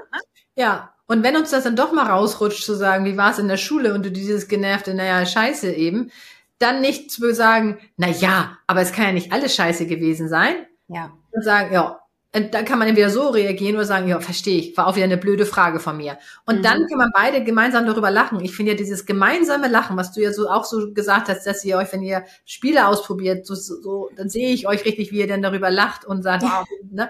Ja. 0.55 0.93
Und 1.07 1.23
wenn 1.23 1.37
uns 1.37 1.51
das 1.51 1.63
dann 1.63 1.75
doch 1.75 1.93
mal 1.93 2.07
rausrutscht, 2.07 2.63
zu 2.63 2.75
sagen, 2.75 3.05
wie 3.05 3.17
war 3.17 3.31
es 3.31 3.39
in 3.39 3.47
der 3.47 3.57
Schule 3.57 3.93
und 3.93 4.05
du 4.05 4.11
dieses 4.11 4.47
genervte, 4.47 4.93
naja, 4.93 5.25
scheiße 5.25 5.71
eben, 5.71 6.11
dann 6.59 6.81
nicht 6.81 7.11
zu 7.11 7.33
sagen, 7.33 7.77
na 7.97 8.07
ja, 8.07 8.57
aber 8.67 8.81
es 8.81 8.91
kann 8.91 9.05
ja 9.05 9.11
nicht 9.11 9.31
alles 9.31 9.55
scheiße 9.55 9.85
gewesen 9.85 10.29
sein. 10.29 10.55
Ja. 10.87 11.11
Und 11.31 11.43
sagen, 11.43 11.73
ja, 11.73 12.02
dann 12.33 12.65
kann 12.65 12.79
man 12.79 12.87
entweder 12.87 13.11
so 13.11 13.29
reagieren 13.29 13.75
oder 13.75 13.85
sagen, 13.85 14.07
ja, 14.07 14.19
verstehe 14.19 14.57
ich, 14.57 14.75
war 14.75 14.87
auch 14.87 14.95
wieder 14.95 15.05
eine 15.05 15.17
blöde 15.17 15.45
Frage 15.45 15.79
von 15.79 15.97
mir. 15.97 16.17
Und 16.47 16.57
mhm. 16.57 16.63
dann 16.63 16.87
kann 16.87 16.97
man 16.97 17.11
beide 17.13 17.43
gemeinsam 17.43 17.85
darüber 17.85 18.09
lachen. 18.09 18.39
Ich 18.43 18.55
finde 18.55 18.71
ja 18.71 18.77
dieses 18.77 19.05
gemeinsame 19.05 19.67
Lachen, 19.67 19.97
was 19.97 20.13
du 20.13 20.21
ja 20.21 20.33
so 20.33 20.49
auch 20.49 20.65
so 20.65 20.93
gesagt 20.93 21.29
hast, 21.29 21.45
dass 21.45 21.63
ihr 21.63 21.77
euch, 21.77 21.93
wenn 21.93 22.01
ihr 22.01 22.25
Spiele 22.43 22.87
ausprobiert, 22.87 23.45
so, 23.45 23.53
so 23.53 24.09
dann 24.15 24.29
sehe 24.29 24.49
ich 24.49 24.67
euch 24.67 24.83
richtig, 24.83 25.11
wie 25.11 25.19
ihr 25.19 25.27
denn 25.27 25.43
darüber 25.43 25.69
lacht 25.69 26.05
und 26.05 26.23
sagt, 26.23 26.41
wow, 26.41 26.65
ne? 26.91 27.09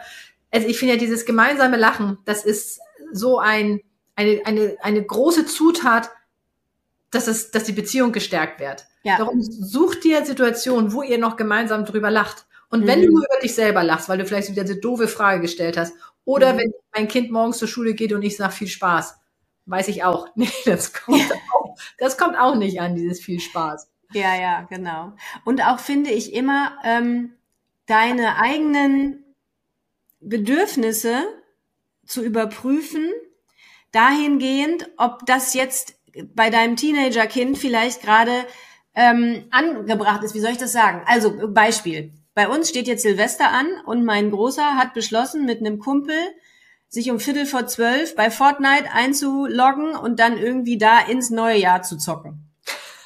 Also 0.51 0.67
ich 0.67 0.77
finde 0.77 0.95
ja 0.95 0.99
dieses 0.99 1.25
gemeinsame 1.25 1.77
Lachen, 1.77 2.17
das 2.25 2.43
ist 2.43 2.79
so 3.11 3.39
ein, 3.39 3.79
eine, 4.15 4.41
eine, 4.43 4.75
eine 4.81 5.03
große 5.03 5.45
Zutat, 5.45 6.11
dass 7.11 7.27
es, 7.27 7.49
dass 7.49 7.63
die 7.63 7.71
Beziehung 7.71 8.11
gestärkt 8.11 8.59
wird. 8.59 8.85
Ja. 9.03 9.17
Darum 9.17 9.41
sucht 9.41 10.03
dir 10.03 10.25
Situationen, 10.25 10.91
wo 10.91 11.01
ihr 11.01 11.17
noch 11.17 11.37
gemeinsam 11.37 11.85
drüber 11.85 12.11
lacht. 12.11 12.45
Und 12.73 12.87
wenn 12.87 13.01
mhm. 13.01 13.05
du 13.05 13.11
nur 13.11 13.25
über 13.25 13.39
dich 13.39 13.53
selber 13.53 13.83
lachst, 13.83 14.09
weil 14.09 14.17
du 14.17 14.25
vielleicht 14.25 14.49
wieder 14.49 14.63
diese 14.63 14.79
doofe 14.79 15.07
Frage 15.07 15.41
gestellt 15.41 15.77
hast, 15.77 15.93
oder 16.25 16.53
mhm. 16.53 16.57
wenn 16.57 16.73
mein 16.95 17.07
Kind 17.07 17.29
morgens 17.29 17.59
zur 17.59 17.67
Schule 17.67 17.93
geht 17.93 18.13
und 18.13 18.23
ich 18.23 18.35
sage 18.35 18.51
viel 18.51 18.67
Spaß, 18.67 19.15
weiß 19.67 19.89
ich 19.89 20.03
auch. 20.03 20.27
Nee, 20.35 20.49
das 20.65 20.91
kommt, 20.91 21.31
auch, 21.53 21.75
das 21.99 22.17
kommt 22.17 22.35
auch 22.35 22.55
nicht 22.55 22.81
an, 22.81 22.95
dieses 22.95 23.21
viel 23.21 23.39
Spaß. 23.39 23.91
Ja, 24.13 24.35
ja, 24.35 24.63
genau. 24.71 25.13
Und 25.45 25.63
auch 25.63 25.77
finde 25.77 26.09
ich 26.09 26.33
immer 26.33 26.75
ähm, 26.83 27.33
deine 27.85 28.37
eigenen 28.37 29.23
Bedürfnisse 30.19 31.21
zu 32.07 32.23
überprüfen, 32.23 33.07
dahingehend, 33.91 34.89
ob 34.97 35.27
das 35.27 35.53
jetzt 35.53 35.99
bei 36.33 36.49
deinem 36.49 36.75
Teenagerkind 36.75 37.55
vielleicht 37.55 38.01
gerade 38.01 38.47
ähm, 38.95 39.45
angebracht 39.51 40.23
ist. 40.23 40.33
Wie 40.33 40.39
soll 40.39 40.53
ich 40.53 40.57
das 40.57 40.71
sagen? 40.71 41.03
Also 41.05 41.53
Beispiel. 41.53 42.11
Bei 42.35 42.47
uns 42.47 42.69
steht 42.69 42.87
jetzt 42.87 43.03
Silvester 43.03 43.51
an 43.51 43.67
und 43.85 44.03
mein 44.03 44.31
Großer 44.31 44.75
hat 44.75 44.93
beschlossen, 44.93 45.45
mit 45.45 45.59
einem 45.59 45.79
Kumpel 45.79 46.15
sich 46.89 47.11
um 47.11 47.19
Viertel 47.19 47.45
vor 47.45 47.67
zwölf 47.67 48.15
bei 48.15 48.29
Fortnite 48.31 48.91
einzuloggen 48.91 49.95
und 49.95 50.19
dann 50.19 50.37
irgendwie 50.37 50.77
da 50.77 50.99
ins 50.99 51.29
neue 51.29 51.57
Jahr 51.57 51.81
zu 51.81 51.97
zocken. 51.97 52.49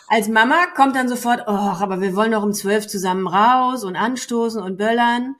Als 0.10 0.30
Mama 0.30 0.68
kommt 0.76 0.96
dann 0.96 1.10
sofort, 1.10 1.44
oh, 1.48 1.52
aber 1.52 2.00
wir 2.00 2.16
wollen 2.16 2.32
doch 2.32 2.44
um 2.44 2.54
zwölf 2.54 2.88
zusammen 2.88 3.28
raus 3.28 3.84
und 3.84 3.98
anstoßen 3.98 4.62
und 4.62 4.78
böllern. 4.78 5.36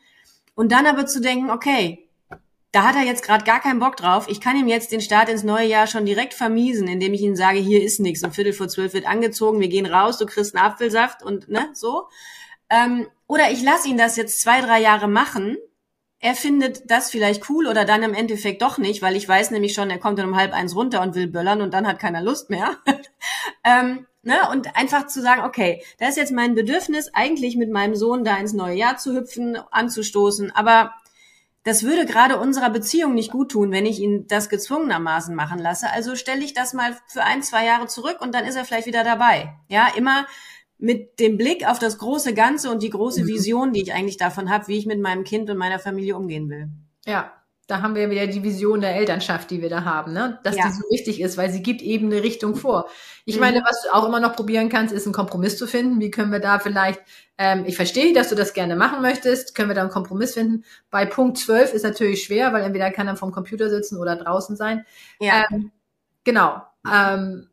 Und 0.56 0.72
dann 0.72 0.86
aber 0.86 1.06
zu 1.06 1.22
denken, 1.22 1.50
okay, 1.50 2.10
da 2.74 2.84
hat 2.84 2.96
er 2.96 3.04
jetzt 3.04 3.24
gerade 3.24 3.46
gar 3.46 3.62
keinen 3.62 3.80
Bock 3.80 3.96
drauf. 3.96 4.28
Ich 4.28 4.42
kann 4.42 4.58
ihm 4.58 4.68
jetzt 4.68 4.92
den 4.92 5.00
Start 5.02 5.30
ins 5.30 5.44
neue 5.44 5.68
Jahr 5.68 5.88
schon 5.88 6.06
direkt 6.06 6.34
vermiesen, 6.34 6.88
indem 6.88 7.14
ich 7.14 7.22
ihm 7.22 7.36
sage, 7.36 7.60
hier 7.60 7.82
ist 7.82 8.02
nichts. 8.02 8.24
Um 8.24 8.32
Viertel 8.32 8.52
vor 8.52 8.68
zwölf 8.68 8.94
wird 8.94 9.08
angezogen, 9.08 9.62
wir 9.62 9.70
gehen 9.70 9.86
raus, 9.86 10.18
du 10.18 10.26
kriegst 10.26 10.56
einen 10.56 10.66
Apfelsaft 10.66 11.24
und 11.24 11.48
ne, 11.48 11.70
so. 11.74 12.10
Ähm, 12.70 13.08
oder 13.28 13.52
ich 13.52 13.62
lasse 13.62 13.90
ihn 13.90 13.98
das 13.98 14.16
jetzt 14.16 14.42
zwei, 14.42 14.62
drei 14.62 14.82
Jahre 14.82 15.08
machen. 15.08 15.58
Er 16.20 16.34
findet 16.34 16.90
das 16.90 17.12
vielleicht 17.12 17.50
cool 17.50 17.68
oder 17.68 17.86
dann 17.86 18.02
im 18.02 18.14
Endeffekt 18.14 18.62
doch 18.62 18.78
nicht, 18.78 19.02
weil 19.02 19.16
ich 19.16 19.28
weiß 19.28 19.52
nämlich 19.52 19.74
schon, 19.74 19.90
er 19.90 20.00
kommt 20.00 20.18
dann 20.18 20.30
um 20.30 20.36
halb 20.36 20.54
eins 20.54 20.76
runter 20.76 21.02
und 21.02 21.14
will 21.14 21.28
böllern 21.28 21.62
und 21.62 21.74
dann 21.74 21.86
hat 21.86 22.00
keiner 22.00 22.22
Lust 22.22 22.50
mehr. 22.50 22.78
ähm, 23.64 24.08
ne? 24.24 24.36
Und 24.52 24.76
einfach 24.76 25.08
zu 25.08 25.22
sagen, 25.22 25.44
okay, 25.44 25.84
da 26.00 26.08
ist 26.08 26.18
jetzt 26.18 26.32
mein 26.32 26.56
Bedürfnis, 26.56 27.12
eigentlich 27.14 27.56
mit 27.56 27.70
meinem 27.70 27.96
Sohn 27.96 28.24
da 28.24 28.38
ins 28.38 28.54
neue 28.54 28.76
Jahr 28.76 28.98
zu 28.98 29.14
hüpfen, 29.14 29.58
anzustoßen, 29.72 30.52
aber 30.56 30.94
das 31.68 31.84
würde 31.84 32.06
gerade 32.06 32.40
unserer 32.40 32.70
Beziehung 32.70 33.14
nicht 33.14 33.30
gut 33.30 33.52
tun, 33.52 33.74
wenn 33.74 33.86
ich 33.86 34.00
ihn 34.00 34.26
das 34.28 34.48
gezwungenermaßen 34.48 35.36
machen 35.36 35.60
lasse. 35.60 35.92
Also 35.92 36.16
stelle 36.16 36.42
ich 36.46 36.54
das 36.54 36.74
mal 36.74 36.98
für 37.08 37.24
ein, 37.24 37.44
zwei 37.44 37.66
Jahre 37.66 37.88
zurück 37.88 38.22
und 38.22 38.34
dann 38.34 38.46
ist 38.46 38.56
er 38.56 38.64
vielleicht 38.64 38.88
wieder 38.88 39.04
dabei. 39.04 39.54
Ja, 39.68 39.90
immer 39.98 40.26
mit 40.80 41.20
dem 41.20 41.38
Blick 41.38 41.68
auf 41.68 41.80
das 41.80 41.98
große 41.98 42.34
Ganze 42.34 42.70
und 42.70 42.84
die 42.84 42.90
große 42.90 43.24
mhm. 43.24 43.28
Vision, 43.28 43.74
die 43.74 43.82
ich 43.82 43.94
eigentlich 43.94 44.18
davon 44.18 44.50
habe, 44.50 44.68
wie 44.68 44.78
ich 44.78 44.86
mit 44.86 45.00
meinem 45.00 45.24
Kind 45.24 45.50
und 45.50 45.58
meiner 45.58 45.80
Familie 45.80 46.16
umgehen 46.16 46.50
will. 46.50 46.70
Ja, 47.06 47.32
da 47.68 47.82
haben 47.82 47.96
wir 47.96 48.10
wieder 48.10 48.28
die 48.28 48.44
Vision 48.44 48.80
der 48.80 48.96
Elternschaft, 48.96 49.52
die 49.52 49.62
wir 49.62 49.70
da 49.70 49.84
haben, 49.84 50.14
ne? 50.14 50.40
dass 50.44 50.56
ja. 50.56 50.66
die 50.66 50.72
so 50.72 50.84
wichtig 50.90 51.20
ist, 51.20 51.36
weil 51.36 51.50
sie 51.50 51.62
gibt 51.62 51.82
eben 51.82 52.10
eine 52.10 52.24
Richtung 52.24 52.56
vor. 52.56 52.88
Ich 53.26 53.36
mhm. 53.36 53.42
meine, 53.42 53.62
was 53.62 53.84
du 53.84 53.94
auch 53.94 54.08
immer 54.08 54.22
noch 54.22 54.38
probieren 54.38 54.70
kannst, 54.70 54.94
ist 54.94 55.06
einen 55.06 55.14
Kompromiss 55.14 55.58
zu 55.58 55.68
finden. 55.68 56.00
Wie 56.00 56.10
können 56.10 56.32
wir 56.32 56.40
da 56.40 56.60
vielleicht, 56.60 57.02
ähm, 57.38 57.66
ich 57.68 57.76
verstehe, 57.76 58.14
dass 58.14 58.30
du 58.30 58.36
das 58.36 58.54
gerne 58.54 58.78
machen 58.78 59.02
möchtest, 59.02 59.54
können 59.54 59.70
wir 59.70 59.76
da 59.76 59.82
einen 59.82 59.90
Kompromiss 59.90 60.34
finden. 60.34 60.64
Bei 60.90 61.06
Punkt 61.06 61.38
12 61.38 61.74
ist 61.74 61.84
natürlich 61.84 62.24
schwer, 62.24 62.54
weil 62.54 62.64
entweder 62.64 62.90
kann 62.90 63.08
er 63.08 63.18
vom 63.18 63.34
Computer 63.34 63.70
sitzen 63.70 63.98
oder 63.98 64.16
draußen 64.16 64.56
sein. 64.56 64.86
Ja. 65.20 65.44
Ähm, 65.52 65.72
genau. 66.24 66.62
Ähm, 66.90 67.50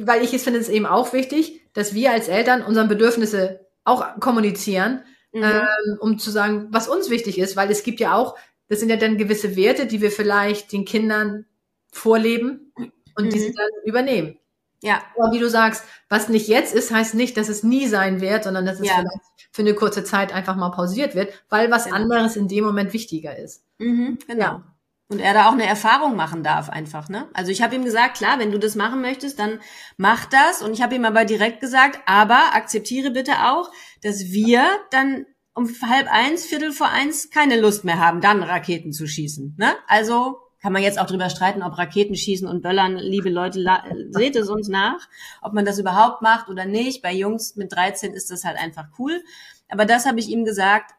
weil 0.00 0.22
ich 0.22 0.32
es 0.32 0.44
finde 0.44 0.60
es 0.60 0.70
eben 0.70 0.86
auch 0.86 1.12
wichtig, 1.12 1.60
dass 1.76 1.92
wir 1.92 2.10
als 2.10 2.28
Eltern 2.28 2.62
unseren 2.62 2.88
Bedürfnisse 2.88 3.66
auch 3.84 4.18
kommunizieren, 4.18 5.02
mhm. 5.32 5.42
ähm, 5.42 5.98
um 6.00 6.18
zu 6.18 6.30
sagen, 6.30 6.68
was 6.70 6.88
uns 6.88 7.10
wichtig 7.10 7.38
ist, 7.38 7.54
weil 7.54 7.70
es 7.70 7.82
gibt 7.82 8.00
ja 8.00 8.14
auch, 8.14 8.36
das 8.68 8.80
sind 8.80 8.88
ja 8.88 8.96
dann 8.96 9.18
gewisse 9.18 9.56
Werte, 9.56 9.86
die 9.86 10.00
wir 10.00 10.10
vielleicht 10.10 10.72
den 10.72 10.86
Kindern 10.86 11.44
vorleben 11.92 12.72
und 13.14 13.26
mhm. 13.26 13.30
die 13.30 13.38
sie 13.38 13.52
dann 13.52 13.68
übernehmen. 13.84 14.38
Ja. 14.82 15.02
Aber 15.18 15.32
wie 15.32 15.38
du 15.38 15.50
sagst, 15.50 15.84
was 16.08 16.30
nicht 16.30 16.48
jetzt 16.48 16.74
ist, 16.74 16.90
heißt 16.90 17.14
nicht, 17.14 17.36
dass 17.36 17.50
es 17.50 17.62
nie 17.62 17.86
sein 17.86 18.22
wird, 18.22 18.44
sondern 18.44 18.64
dass 18.64 18.80
es 18.80 18.86
ja. 18.86 18.94
vielleicht 18.94 19.50
für 19.52 19.62
eine 19.62 19.74
kurze 19.74 20.02
Zeit 20.02 20.32
einfach 20.32 20.56
mal 20.56 20.70
pausiert 20.70 21.14
wird, 21.14 21.32
weil 21.50 21.70
was 21.70 21.84
genau. 21.84 21.96
anderes 21.96 22.36
in 22.36 22.48
dem 22.48 22.64
Moment 22.64 22.94
wichtiger 22.94 23.36
ist. 23.36 23.64
Mhm, 23.78 24.18
genau. 24.26 24.42
Ja. 24.42 24.75
Und 25.08 25.20
er 25.20 25.34
da 25.34 25.48
auch 25.48 25.52
eine 25.52 25.66
Erfahrung 25.66 26.16
machen 26.16 26.42
darf 26.42 26.68
einfach, 26.68 27.08
ne? 27.08 27.28
Also 27.32 27.52
ich 27.52 27.62
habe 27.62 27.76
ihm 27.76 27.84
gesagt, 27.84 28.16
klar, 28.16 28.40
wenn 28.40 28.50
du 28.50 28.58
das 28.58 28.74
machen 28.74 29.00
möchtest, 29.00 29.38
dann 29.38 29.60
mach 29.96 30.24
das. 30.24 30.62
Und 30.62 30.72
ich 30.72 30.82
habe 30.82 30.96
ihm 30.96 31.04
aber 31.04 31.24
direkt 31.24 31.60
gesagt, 31.60 32.00
aber 32.06 32.54
akzeptiere 32.54 33.10
bitte 33.10 33.32
auch, 33.44 33.70
dass 34.02 34.32
wir 34.32 34.64
dann 34.90 35.26
um 35.54 35.68
halb 35.88 36.08
eins, 36.12 36.44
Viertel 36.44 36.72
vor 36.72 36.88
eins 36.88 37.30
keine 37.30 37.58
Lust 37.58 37.84
mehr 37.84 37.98
haben, 37.98 38.20
dann 38.20 38.42
Raketen 38.42 38.92
zu 38.92 39.06
schießen. 39.06 39.54
Ne? 39.58 39.74
Also 39.86 40.38
kann 40.60 40.72
man 40.72 40.82
jetzt 40.82 40.98
auch 40.98 41.06
drüber 41.06 41.30
streiten, 41.30 41.62
ob 41.62 41.78
Raketen 41.78 42.16
schießen 42.16 42.48
und 42.48 42.60
Böllern, 42.60 42.96
liebe 42.96 43.30
Leute, 43.30 43.64
seht 44.10 44.34
es 44.34 44.48
uns 44.48 44.68
nach, 44.68 45.08
ob 45.40 45.52
man 45.52 45.64
das 45.64 45.78
überhaupt 45.78 46.22
macht 46.22 46.48
oder 46.48 46.66
nicht. 46.66 47.02
Bei 47.02 47.12
Jungs 47.12 47.56
mit 47.56 47.72
13 47.72 48.12
ist 48.12 48.30
das 48.30 48.44
halt 48.44 48.58
einfach 48.58 48.86
cool. 48.98 49.22
Aber 49.68 49.84
das 49.84 50.06
habe 50.06 50.18
ich 50.18 50.28
ihm 50.28 50.44
gesagt, 50.44 50.92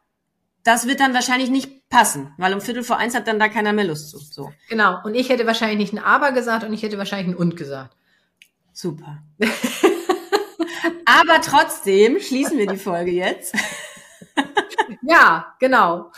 das 0.68 0.86
wird 0.86 1.00
dann 1.00 1.14
wahrscheinlich 1.14 1.50
nicht 1.50 1.88
passen, 1.88 2.34
weil 2.38 2.54
um 2.54 2.60
Viertel 2.60 2.84
vor 2.84 2.98
eins 2.98 3.16
hat 3.16 3.26
dann 3.26 3.40
da 3.40 3.48
keiner 3.48 3.72
mehr 3.72 3.86
Lust 3.86 4.10
zu. 4.10 4.20
So. 4.20 4.52
Genau. 4.68 5.00
Und 5.06 5.16
ich 5.16 5.30
hätte 5.30 5.48
wahrscheinlich 5.48 5.78
nicht 5.78 5.94
ein 5.94 6.04
Aber 6.04 6.34
gesagt 6.34 6.66
und 6.66 6.74
ich 6.74 6.84
hätte 6.84 6.98
wahrscheinlich 6.98 7.34
ein 7.34 7.40
Und 7.40 7.56
gesagt. 7.56 7.96
Super. 8.74 9.24
Aber 11.06 11.42
trotzdem 11.42 12.20
schließen 12.20 12.58
wir 12.58 12.68
die 12.68 12.76
Folge 12.76 13.12
jetzt. 13.12 13.56
ja, 15.04 15.56
genau. 15.60 16.12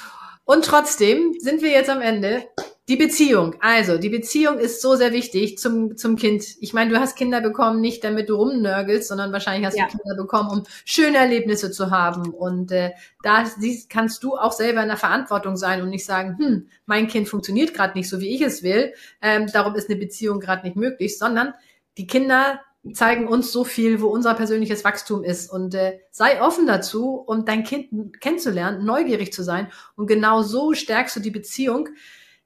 Und 0.45 0.65
trotzdem 0.65 1.35
sind 1.37 1.61
wir 1.61 1.69
jetzt 1.69 1.91
am 1.91 2.01
Ende. 2.01 2.49
Die 2.89 2.95
Beziehung. 2.95 3.55
Also, 3.59 3.99
die 3.99 4.09
Beziehung 4.09 4.57
ist 4.57 4.81
so 4.81 4.95
sehr 4.95 5.13
wichtig 5.13 5.59
zum, 5.59 5.95
zum 5.95 6.15
Kind. 6.15 6.43
Ich 6.59 6.73
meine, 6.73 6.89
du 6.89 6.99
hast 6.99 7.15
Kinder 7.15 7.39
bekommen, 7.39 7.81
nicht 7.81 8.03
damit 8.03 8.29
du 8.29 8.35
rumnörgelst, 8.35 9.07
sondern 9.07 9.31
wahrscheinlich 9.31 9.67
hast 9.67 9.77
ja. 9.77 9.85
du 9.85 9.91
Kinder 9.91 10.15
bekommen, 10.17 10.49
um 10.49 10.63
schöne 10.85 11.19
Erlebnisse 11.19 11.69
zu 11.69 11.91
haben. 11.91 12.31
Und 12.31 12.71
äh, 12.71 12.93
da 13.21 13.43
kannst 13.89 14.23
du 14.23 14.35
auch 14.35 14.53
selber 14.53 14.81
in 14.81 14.87
der 14.87 14.97
Verantwortung 14.97 15.55
sein 15.55 15.83
und 15.83 15.89
nicht 15.89 16.03
sagen, 16.03 16.35
hm, 16.39 16.67
mein 16.87 17.07
Kind 17.07 17.29
funktioniert 17.29 17.75
gerade 17.75 17.95
nicht 17.95 18.09
so, 18.09 18.21
wie 18.21 18.33
ich 18.33 18.41
es 18.41 18.63
will. 18.63 18.91
Ähm, 19.21 19.45
darum 19.53 19.75
ist 19.75 19.87
eine 19.87 19.99
Beziehung 19.99 20.39
gerade 20.39 20.65
nicht 20.65 20.75
möglich, 20.75 21.19
sondern 21.19 21.53
die 21.99 22.07
Kinder 22.07 22.59
zeigen 22.93 23.27
uns 23.27 23.51
so 23.51 23.63
viel, 23.65 24.01
wo 24.01 24.07
unser 24.07 24.33
persönliches 24.33 24.83
Wachstum 24.83 25.23
ist. 25.23 25.51
Und 25.51 25.75
äh, 25.75 25.99
sei 26.09 26.41
offen 26.41 26.65
dazu, 26.65 27.15
um 27.17 27.45
dein 27.45 27.63
Kind 27.63 28.19
kennenzulernen, 28.19 28.83
neugierig 28.83 29.31
zu 29.31 29.43
sein. 29.43 29.67
Und 29.95 30.07
genau 30.07 30.41
so 30.41 30.73
stärkst 30.73 31.15
du 31.15 31.19
die 31.19 31.29
Beziehung, 31.29 31.89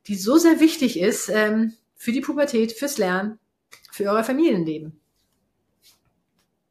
die 0.08 0.16
so 0.16 0.38
sehr 0.38 0.60
wichtig 0.60 1.00
ist 1.00 1.30
ähm, 1.30 1.74
für 1.96 2.12
die 2.12 2.22
Pubertät, 2.22 2.74
fürs 2.74 2.98
Lernen, 2.98 3.40
für 3.92 4.06
euer 4.06 4.24
Familienleben. 4.24 5.00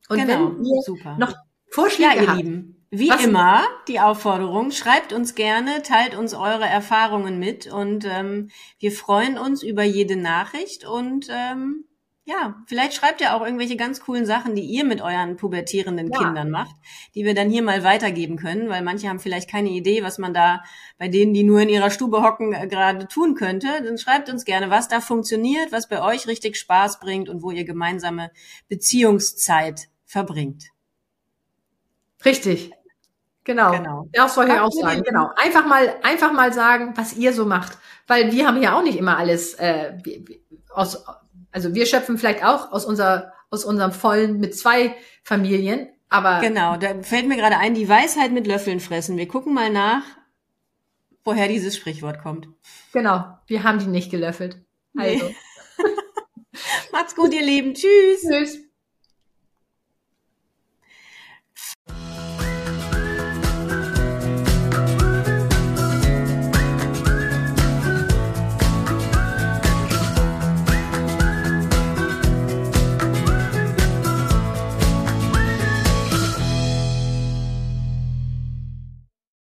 Und 0.08 0.18
genau, 0.18 0.52
wenn 0.56 0.64
ihr 0.64 0.82
super. 0.82 1.16
noch 1.18 1.34
Vorschläge 1.70 2.16
ja, 2.16 2.22
ihr 2.22 2.28
habt, 2.28 2.38
Lieben. 2.38 2.86
Wie 2.90 3.08
Was? 3.08 3.24
immer, 3.24 3.64
die 3.88 4.00
Aufforderung, 4.00 4.70
schreibt 4.70 5.14
uns 5.14 5.34
gerne, 5.34 5.82
teilt 5.82 6.14
uns 6.14 6.34
eure 6.34 6.66
Erfahrungen 6.66 7.38
mit 7.38 7.66
und 7.66 8.04
ähm, 8.04 8.50
wir 8.78 8.92
freuen 8.92 9.38
uns 9.38 9.62
über 9.62 9.82
jede 9.82 10.16
Nachricht 10.16 10.84
und 10.84 11.28
ähm, 11.30 11.86
ja, 12.24 12.62
vielleicht 12.66 12.94
schreibt 12.94 13.20
ihr 13.20 13.34
auch 13.34 13.44
irgendwelche 13.44 13.76
ganz 13.76 14.00
coolen 14.00 14.26
Sachen, 14.26 14.54
die 14.54 14.62
ihr 14.62 14.84
mit 14.84 15.00
euren 15.00 15.36
pubertierenden 15.36 16.12
ja. 16.12 16.18
Kindern 16.18 16.50
macht, 16.50 16.76
die 17.16 17.24
wir 17.24 17.34
dann 17.34 17.50
hier 17.50 17.62
mal 17.62 17.82
weitergeben 17.82 18.36
können, 18.36 18.68
weil 18.68 18.82
manche 18.82 19.08
haben 19.08 19.18
vielleicht 19.18 19.50
keine 19.50 19.70
Idee, 19.70 20.04
was 20.04 20.18
man 20.18 20.32
da 20.32 20.62
bei 20.98 21.08
denen, 21.08 21.34
die 21.34 21.42
nur 21.42 21.60
in 21.60 21.68
ihrer 21.68 21.90
Stube 21.90 22.22
hocken, 22.22 22.52
äh, 22.52 22.68
gerade 22.68 23.08
tun 23.08 23.34
könnte. 23.34 23.66
Dann 23.84 23.98
schreibt 23.98 24.30
uns 24.30 24.44
gerne, 24.44 24.70
was 24.70 24.86
da 24.86 25.00
funktioniert, 25.00 25.72
was 25.72 25.88
bei 25.88 26.00
euch 26.00 26.28
richtig 26.28 26.56
Spaß 26.56 27.00
bringt 27.00 27.28
und 27.28 27.42
wo 27.42 27.50
ihr 27.50 27.64
gemeinsame 27.64 28.30
Beziehungszeit 28.68 29.88
verbringt. 30.04 30.66
Richtig. 32.24 32.70
Genau. 33.42 33.72
genau. 33.72 34.08
Das 34.12 34.36
wollte 34.36 34.52
ich 34.52 34.60
auch 34.60 34.70
sagen. 34.70 35.02
Genau. 35.02 35.30
Einfach 35.34 35.66
mal, 35.66 35.96
einfach 36.04 36.32
mal 36.32 36.52
sagen, 36.52 36.92
was 36.94 37.14
ihr 37.16 37.32
so 37.32 37.46
macht. 37.46 37.78
Weil 38.06 38.30
wir 38.30 38.46
haben 38.46 38.62
ja 38.62 38.78
auch 38.78 38.82
nicht 38.84 38.96
immer 38.96 39.16
alles 39.16 39.54
äh, 39.54 39.98
aus 40.72 41.04
also 41.52 41.74
wir 41.74 41.86
schöpfen 41.86 42.18
vielleicht 42.18 42.44
auch 42.44 42.72
aus 42.72 42.84
unser, 42.84 43.32
aus 43.50 43.64
unserem 43.64 43.92
Vollen 43.92 44.40
mit 44.40 44.56
zwei 44.56 44.96
Familien, 45.22 45.88
aber. 46.08 46.40
Genau, 46.40 46.76
da 46.76 47.02
fällt 47.02 47.28
mir 47.28 47.36
gerade 47.36 47.58
ein, 47.58 47.74
die 47.74 47.88
Weisheit 47.88 48.32
mit 48.32 48.46
Löffeln 48.46 48.80
fressen. 48.80 49.16
Wir 49.16 49.28
gucken 49.28 49.54
mal 49.54 49.70
nach, 49.70 50.02
woher 51.24 51.48
dieses 51.48 51.76
Sprichwort 51.76 52.22
kommt. 52.22 52.48
Genau, 52.92 53.38
wir 53.46 53.62
haben 53.62 53.78
die 53.78 53.86
nicht 53.86 54.10
gelöffelt. 54.10 54.58
Also. 54.96 55.26
Nee. 55.26 55.36
Macht's 56.92 57.14
gut, 57.14 57.32
ihr 57.32 57.44
Lieben. 57.44 57.74
Tschüss. 57.74 58.22
Tschüss. 58.28 58.58